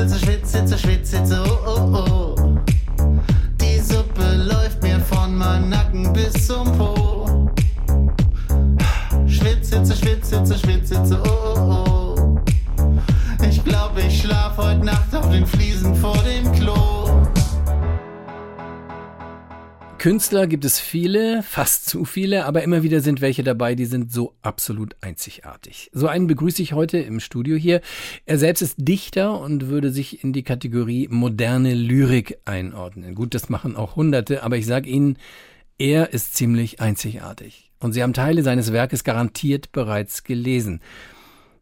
Schwitzhitze, 0.02 0.26
Schwitzhitze, 0.26 0.78
Schwitzhitze, 0.80 1.44
oh 1.46 1.60
oh 1.68 1.96
oh. 1.96 2.36
Die 3.62 3.80
Suppe 3.80 4.36
läuft 4.36 4.82
mir 4.82 5.00
von 5.00 5.36
meinem 5.36 5.70
Nacken 5.70 6.12
bis 6.12 6.48
zum 6.48 6.76
Po. 6.76 7.52
Schwitzhitze, 9.28 9.96
Schwitzhitze, 9.96 10.58
Schwitzhitze, 10.58 11.22
oh 11.24 11.54
oh 11.56 12.16
oh. 12.18 12.40
Ich 13.48 13.64
glaub, 13.64 13.96
ich 13.96 14.22
schlaf 14.22 14.58
heute 14.58 14.84
Nacht 14.86 15.11
Künstler 20.02 20.48
gibt 20.48 20.66
es 20.66 20.80
viele, 20.80 21.44
fast 21.44 21.88
zu 21.88 22.06
viele, 22.06 22.46
aber 22.48 22.64
immer 22.64 22.82
wieder 22.82 23.02
sind 23.02 23.22
welche 23.22 23.44
dabei, 23.44 23.76
die 23.76 23.86
sind 23.86 24.12
so 24.12 24.34
absolut 24.42 24.96
einzigartig. 25.02 25.92
So 25.94 26.08
einen 26.08 26.26
begrüße 26.26 26.60
ich 26.64 26.74
heute 26.74 26.98
im 26.98 27.20
Studio 27.20 27.56
hier. 27.56 27.82
Er 28.26 28.40
selbst 28.40 28.62
ist 28.62 28.78
Dichter 28.80 29.40
und 29.40 29.68
würde 29.68 29.92
sich 29.92 30.24
in 30.24 30.34
die 30.34 30.42
Kategorie 30.42 31.08
moderne 31.12 31.76
Lyrik 31.76 32.40
einordnen. 32.46 33.14
Gut, 33.14 33.36
das 33.36 33.48
machen 33.50 33.76
auch 33.76 33.96
Hunderte, 33.96 34.42
aber 34.42 34.58
ich 34.58 34.66
sage 34.66 34.90
Ihnen, 34.90 35.20
er 35.78 36.12
ist 36.14 36.34
ziemlich 36.34 36.82
einzigartig. 36.82 37.70
Und 37.80 37.94
Sie 37.94 38.02
haben 38.02 38.14
Teile 38.14 38.42
seines 38.42 38.74
Werkes 38.74 39.04
garantiert 39.04 39.72
bereits 39.72 40.24
gelesen. 40.24 40.82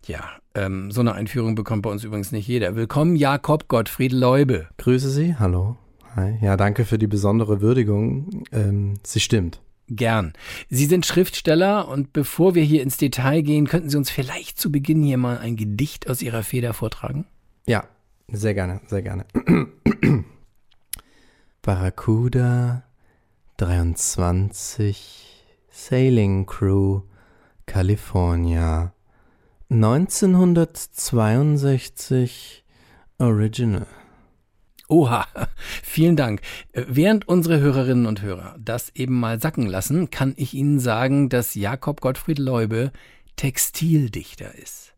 Ja, 0.05 0.23
ähm, 0.55 0.91
so 0.91 1.01
eine 1.01 1.11
Einführung 1.11 1.55
bekommt 1.55 1.81
bei 1.81 1.89
uns 1.89 2.05
übrigens 2.05 2.31
nicht 2.31 2.47
jeder. 2.47 2.77
Willkommen, 2.77 3.17
Jakob 3.17 3.67
Gottfried 3.67 4.13
Leube. 4.13 4.69
Grüße 4.77 5.09
Sie, 5.09 5.35
hallo. 5.35 5.75
Hi. 6.19 6.37
Ja, 6.41 6.57
danke 6.57 6.83
für 6.83 6.97
die 6.97 7.07
besondere 7.07 7.61
Würdigung. 7.61 8.43
Ähm, 8.51 8.95
sie 9.05 9.21
stimmt. 9.21 9.61
Gern. 9.87 10.33
Sie 10.69 10.85
sind 10.85 11.05
Schriftsteller 11.05 11.87
und 11.87 12.11
bevor 12.11 12.55
wir 12.55 12.63
hier 12.63 12.83
ins 12.83 12.97
Detail 12.97 13.41
gehen, 13.41 13.67
könnten 13.67 13.89
Sie 13.89 13.95
uns 13.95 14.09
vielleicht 14.09 14.59
zu 14.59 14.69
Beginn 14.69 15.01
hier 15.01 15.17
mal 15.17 15.37
ein 15.37 15.55
Gedicht 15.55 16.09
aus 16.09 16.21
Ihrer 16.21 16.43
Feder 16.43 16.73
vortragen? 16.73 17.25
Ja, 17.65 17.85
sehr 18.27 18.53
gerne, 18.53 18.81
sehr 18.87 19.01
gerne. 19.01 19.25
Barracuda 21.61 22.83
23 23.57 25.45
Sailing 25.69 26.45
Crew 26.45 27.03
California 27.65 28.93
1962 29.69 32.65
Original. 33.19 33.87
Oha, 34.89 35.27
vielen 35.83 36.15
Dank. 36.15 36.41
Äh, 36.73 36.83
Während 36.87 37.27
unsere 37.27 37.59
Hörerinnen 37.59 38.07
und 38.07 38.23
Hörer 38.23 38.55
das 38.59 38.91
eben 38.95 39.19
mal 39.19 39.39
sacken 39.39 39.67
lassen, 39.67 40.09
kann 40.09 40.33
ich 40.35 40.55
Ihnen 40.55 40.79
sagen, 40.79 41.29
dass 41.29 41.53
Jakob 41.53 42.01
Gottfried 42.01 42.39
Leube 42.39 42.91
Textildichter 43.35 44.55
ist. 44.55 44.93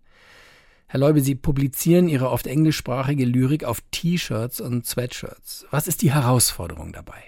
Herr 0.87 1.01
Leube, 1.01 1.21
Sie 1.21 1.35
publizieren 1.35 2.07
Ihre 2.07 2.29
oft 2.29 2.47
englischsprachige 2.47 3.25
Lyrik 3.25 3.65
auf 3.65 3.81
T-Shirts 3.91 4.61
und 4.61 4.85
Sweatshirts. 4.85 5.65
Was 5.71 5.87
ist 5.87 6.01
die 6.01 6.13
Herausforderung 6.13 6.93
dabei? 6.93 7.21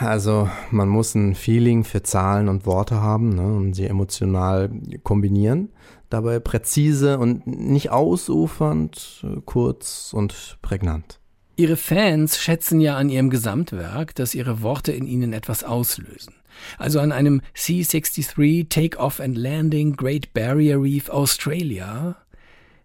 Also 0.00 0.50
man 0.70 0.88
muss 0.88 1.14
ein 1.14 1.34
Feeling 1.34 1.84
für 1.84 2.02
Zahlen 2.02 2.48
und 2.48 2.66
Worte 2.66 3.00
haben 3.00 3.30
ne, 3.30 3.54
und 3.54 3.74
sie 3.74 3.86
emotional 3.86 4.70
kombinieren. 5.02 5.72
Dabei 6.10 6.40
präzise 6.40 7.18
und 7.18 7.46
nicht 7.46 7.90
ausufernd, 7.90 9.24
äh, 9.24 9.40
kurz 9.44 10.12
und 10.12 10.58
prägnant. 10.60 11.21
Ihre 11.62 11.76
Fans 11.76 12.38
schätzen 12.38 12.80
ja 12.80 12.96
an 12.96 13.08
Ihrem 13.08 13.30
Gesamtwerk, 13.30 14.16
dass 14.16 14.34
Ihre 14.34 14.62
Worte 14.62 14.90
in 14.90 15.06
Ihnen 15.06 15.32
etwas 15.32 15.62
auslösen. 15.62 16.34
Also 16.76 16.98
an 16.98 17.12
einem 17.12 17.40
C-63 17.54 18.68
Take-Off 18.68 19.20
and 19.20 19.38
Landing 19.38 19.94
Great 19.94 20.34
Barrier 20.34 20.82
Reef 20.82 21.08
Australia. 21.08 22.16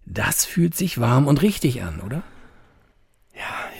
Das 0.05 0.45
fühlt 0.45 0.75
sich 0.75 0.99
warm 0.99 1.25
und 1.25 1.41
richtig 1.41 1.81
an, 1.81 2.01
oder? 2.01 2.21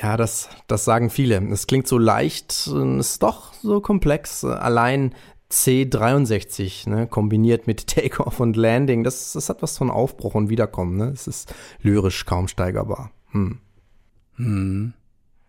Ja, 0.02 0.18
das, 0.18 0.50
das 0.66 0.84
sagen 0.84 1.12
viele. 1.12 1.48
Es 1.52 1.68
klingt 1.68 1.88
so 1.88 2.00
leicht, 2.00 2.68
ist 3.00 3.22
doch 3.22 3.54
so 3.54 3.80
komplex. 3.80 4.44
Allein 4.44 5.14
C63, 5.52 6.90
ne, 6.90 7.06
kombiniert 7.06 7.68
mit 7.68 7.86
Takeoff 7.96 8.40
und 8.40 8.56
Landing, 8.56 9.04
das, 9.04 9.34
das 9.34 9.48
hat 9.50 9.62
was 9.62 9.78
von 9.78 9.92
Aufbruch 9.92 10.34
und 10.34 10.50
Wiederkommen. 10.50 10.98
Ne? 10.98 11.12
Es 11.14 11.28
ist 11.28 11.54
lyrisch 11.84 12.26
kaum 12.26 12.48
steigerbar. 12.48 13.12
Hm. 13.32 13.60
Hm. 14.38 14.94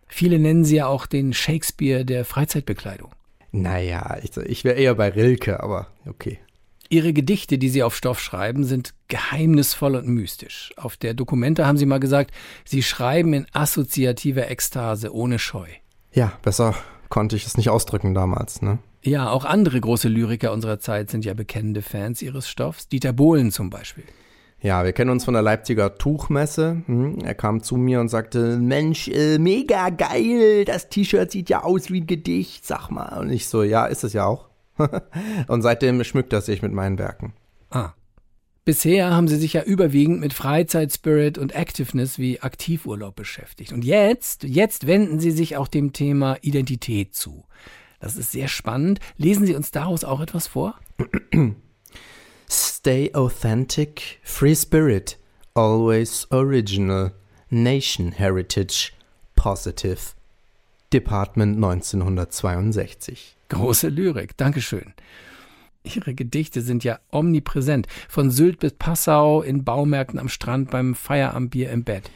Viele 0.07 0.39
nennen 0.39 0.65
sie 0.65 0.77
ja 0.77 0.87
auch 0.87 1.05
den 1.05 1.33
Shakespeare 1.33 2.03
der 2.03 2.25
Freizeitbekleidung. 2.25 3.11
Naja, 3.51 4.17
ich, 4.21 4.35
ich 4.37 4.63
wäre 4.63 4.77
eher 4.77 4.95
bei 4.95 5.09
Rilke, 5.09 5.61
aber 5.61 5.87
okay. 6.07 6.39
Ihre 6.91 7.13
Gedichte, 7.13 7.59
die 7.59 7.69
Sie 7.69 7.83
auf 7.83 7.95
Stoff 7.95 8.19
schreiben, 8.19 8.63
sind 8.63 8.95
geheimnisvoll 9.09 9.95
und 9.95 10.07
mystisch. 10.07 10.71
Auf 10.75 10.97
der 10.97 11.13
Dokumente 11.13 11.67
haben 11.67 11.77
Sie 11.77 11.85
mal 11.85 11.99
gesagt, 11.99 12.31
Sie 12.65 12.81
schreiben 12.81 13.33
in 13.33 13.45
assoziativer 13.53 14.49
Ekstase 14.49 15.13
ohne 15.13 15.37
Scheu. 15.37 15.67
Ja, 16.11 16.33
besser 16.41 16.75
konnte 17.09 17.35
ich 17.35 17.45
es 17.45 17.57
nicht 17.57 17.69
ausdrücken 17.69 18.15
damals, 18.15 18.63
ne? 18.63 18.79
Ja, 19.03 19.29
auch 19.29 19.45
andere 19.45 19.79
große 19.79 20.09
Lyriker 20.09 20.51
unserer 20.51 20.79
Zeit 20.79 21.11
sind 21.11 21.23
ja 21.25 21.33
bekennende 21.33 21.83
Fans 21.83 22.21
Ihres 22.21 22.49
Stoffs. 22.49 22.89
Dieter 22.89 23.13
Bohlen 23.13 23.51
zum 23.51 23.69
Beispiel. 23.69 24.03
Ja, 24.61 24.83
wir 24.83 24.91
kennen 24.91 25.09
uns 25.09 25.23
von 25.23 25.33
der 25.33 25.43
Leipziger 25.43 25.97
Tuchmesse. 25.97 26.81
Hm, 26.85 27.19
Er 27.23 27.33
kam 27.35 27.63
zu 27.63 27.77
mir 27.77 28.01
und 28.01 28.09
sagte, 28.09 28.57
Mensch, 28.57 29.07
äh, 29.07 29.37
mega 29.37 29.89
geil, 29.89 30.65
das 30.65 30.89
T-Shirt 30.89 31.31
sieht 31.31 31.49
ja 31.49 31.63
aus 31.63 31.89
wie 31.89 32.01
ein 32.01 32.07
Gedicht, 32.07 32.65
sag 32.65 32.89
mal. 32.89 33.19
Und 33.19 33.31
ich 33.31 33.47
so, 33.47 33.63
ja, 33.63 33.85
ist 33.85 34.03
es 34.03 34.13
ja 34.13 34.25
auch. 34.25 34.49
und 35.47 35.61
seitdem 35.61 36.03
schmückt 36.03 36.33
er 36.33 36.41
sich 36.41 36.61
mit 36.61 36.73
meinen 36.73 36.97
Werken. 36.97 37.33
Ah. 37.69 37.93
Bisher 38.65 39.15
haben 39.15 39.27
Sie 39.27 39.37
sich 39.37 39.53
ja 39.53 39.63
überwiegend 39.63 40.19
mit 40.19 40.33
Freizeitspirit 40.33 41.37
und 41.37 41.55
Activeness 41.55 42.19
wie 42.19 42.41
Aktivurlaub 42.41 43.15
beschäftigt. 43.15 43.71
Und 43.71 43.83
jetzt, 43.83 44.43
jetzt 44.43 44.85
wenden 44.85 45.19
Sie 45.19 45.31
sich 45.31 45.57
auch 45.57 45.67
dem 45.67 45.91
Thema 45.93 46.37
Identität 46.41 47.15
zu. 47.15 47.45
Das 47.99 48.15
ist 48.15 48.31
sehr 48.31 48.47
spannend. 48.47 48.99
Lesen 49.17 49.45
Sie 49.45 49.55
uns 49.55 49.71
daraus 49.71 50.03
auch 50.03 50.21
etwas 50.21 50.47
vor? 50.47 50.75
Stay 52.79 53.11
authentic, 53.13 54.21
free 54.23 54.55
spirit, 54.55 55.17
always 55.53 56.25
original, 56.31 57.11
nation 57.51 58.13
heritage, 58.13 58.93
positive. 59.35 60.15
Department 60.89 61.57
1962. 61.57 63.35
Große 63.49 63.89
Lyrik, 63.89 64.37
Dankeschön. 64.37 64.93
Ihre 65.83 66.13
Gedichte 66.13 66.61
sind 66.61 66.85
ja 66.85 66.99
omnipräsent. 67.11 67.85
Von 68.07 68.31
Sylt 68.31 68.59
bis 68.59 68.71
Passau, 68.71 69.41
in 69.41 69.65
Baumärkten 69.65 70.17
am 70.17 70.29
Strand, 70.29 70.71
beim 70.71 70.95
Feierabendbier 70.95 71.71
im 71.71 71.83
Bett. 71.83 72.09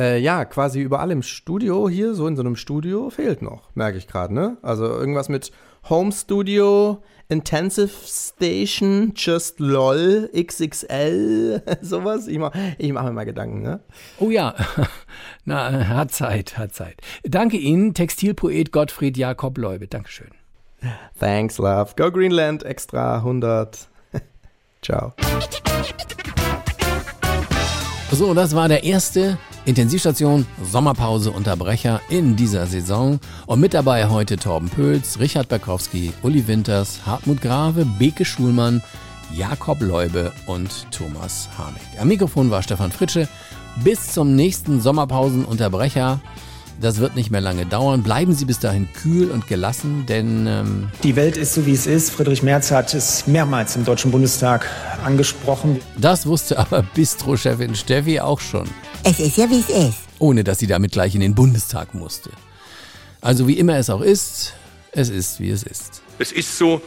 Äh, 0.00 0.18
ja, 0.18 0.44
quasi 0.46 0.80
überall 0.80 1.12
im 1.12 1.22
Studio 1.22 1.88
hier, 1.88 2.14
so 2.14 2.26
in 2.26 2.34
so 2.34 2.42
einem 2.42 2.56
Studio, 2.56 3.10
fehlt 3.10 3.40
noch, 3.40 3.70
merke 3.76 3.98
ich 3.98 4.08
gerade, 4.08 4.34
ne? 4.34 4.56
Also 4.62 4.84
irgendwas 4.84 5.28
mit 5.28 5.52
Home 5.84 6.12
Studio, 6.12 7.02
Intensive 7.28 7.92
Station, 8.06 9.12
Just 9.14 9.60
LOL, 9.60 10.30
XXL, 10.34 11.62
sowas. 11.82 12.26
Ich 12.26 12.38
mache 12.38 12.76
ich 12.78 12.92
mach 12.92 13.04
mir 13.04 13.12
mal 13.12 13.24
Gedanken, 13.24 13.62
ne? 13.62 13.80
Oh 14.18 14.30
ja, 14.30 14.54
na, 15.44 15.88
hat 15.88 16.12
Zeit, 16.12 16.56
hat 16.56 16.74
Zeit. 16.74 17.00
Danke 17.24 17.56
Ihnen, 17.56 17.94
Textilpoet 17.94 18.72
Gottfried 18.72 19.16
Jakob 19.16 19.58
Leube. 19.58 19.88
Dankeschön. 19.88 20.30
Thanks, 21.18 21.58
love. 21.58 21.94
Go 21.96 22.10
Greenland, 22.10 22.62
extra 22.64 23.16
100. 23.16 23.88
Ciao. 24.82 25.12
So, 28.10 28.32
das 28.32 28.54
war 28.54 28.68
der 28.68 28.84
erste 28.84 29.36
Intensivstation 29.66 30.46
Sommerpause 30.64 31.30
Unterbrecher 31.30 32.00
in 32.08 32.36
dieser 32.36 32.66
Saison. 32.66 33.20
Und 33.46 33.60
mit 33.60 33.74
dabei 33.74 34.08
heute 34.08 34.38
Torben 34.38 34.70
Pöls, 34.70 35.20
Richard 35.20 35.48
Berkowski, 35.48 36.12
Uli 36.22 36.48
Winters, 36.48 37.00
Hartmut 37.04 37.42
Grave, 37.42 37.84
Beke 37.98 38.24
Schulmann, 38.24 38.82
Jakob 39.34 39.82
Leube 39.82 40.32
und 40.46 40.90
Thomas 40.90 41.50
Harnik. 41.58 41.82
Am 42.00 42.08
Mikrofon 42.08 42.50
war 42.50 42.62
Stefan 42.62 42.90
Fritsche. 42.90 43.28
Bis 43.84 44.12
zum 44.12 44.34
nächsten 44.34 44.80
Sommerpausenunterbrecher. 44.80 46.18
Das 46.80 46.98
wird 47.00 47.16
nicht 47.16 47.30
mehr 47.32 47.40
lange 47.40 47.66
dauern. 47.66 48.04
Bleiben 48.04 48.34
Sie 48.34 48.44
bis 48.44 48.60
dahin 48.60 48.88
kühl 48.92 49.30
und 49.32 49.48
gelassen, 49.48 50.06
denn 50.06 50.46
ähm, 50.46 50.88
Die 51.02 51.16
Welt 51.16 51.36
ist 51.36 51.54
so, 51.54 51.66
wie 51.66 51.72
es 51.72 51.86
ist. 51.88 52.10
Friedrich 52.10 52.44
Merz 52.44 52.70
hat 52.70 52.94
es 52.94 53.26
mehrmals 53.26 53.74
im 53.74 53.84
Deutschen 53.84 54.12
Bundestag 54.12 54.64
angesprochen. 55.04 55.80
das 55.96 56.24
wusste 56.26 56.56
aber 56.58 56.82
Bistro-Chefin 56.94 57.74
Steffi 57.74 58.20
auch 58.20 58.38
schon. 58.40 58.68
Es 59.02 59.18
ist 59.18 59.36
ja, 59.36 59.50
wie 59.50 59.58
es 59.58 59.68
ist. 59.68 59.98
ohne 60.20 60.44
dass 60.44 60.60
sie 60.60 60.68
damit 60.68 60.92
gleich 60.92 61.14
in 61.16 61.20
den 61.20 61.34
Bundestag 61.34 61.94
musste. 61.94 62.30
Also 63.20 63.48
wie 63.48 63.54
immer 63.58 63.76
es 63.76 63.90
auch 63.90 64.00
ist, 64.00 64.54
es 64.92 65.08
ist, 65.10 65.40
wie 65.40 65.50
es 65.50 65.64
ist. 65.64 66.02
Es 66.20 66.30
ist 66.30 66.56
so, 66.56 66.80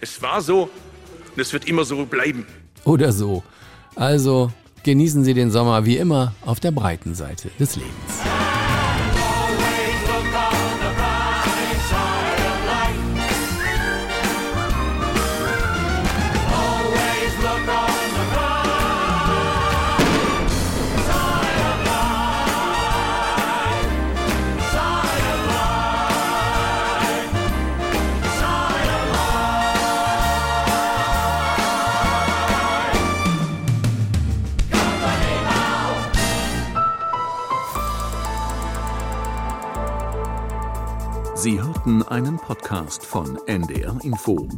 es 0.00 0.20
war 0.20 0.40
so 0.42 0.62
und 0.62 1.40
es 1.40 1.52
wird 1.52 1.68
immer 1.68 1.84
so 1.84 2.04
bleiben. 2.04 2.44
Oder 2.84 3.12
so. 3.12 3.44
Also 3.94 4.50
genießen 4.82 5.22
Sie 5.24 5.34
den 5.34 5.52
Sommer 5.52 5.84
wie 5.84 5.96
immer 5.98 6.32
auf 6.44 6.58
der 6.58 6.72
breiten 6.72 7.14
Seite 7.14 7.50
des 7.60 7.76
Lebens. 7.76 7.92
Hörten 41.86 42.02
einen 42.02 42.36
Podcast 42.36 43.06
von 43.06 43.38
NDR 43.46 43.96
Info. 44.02 44.48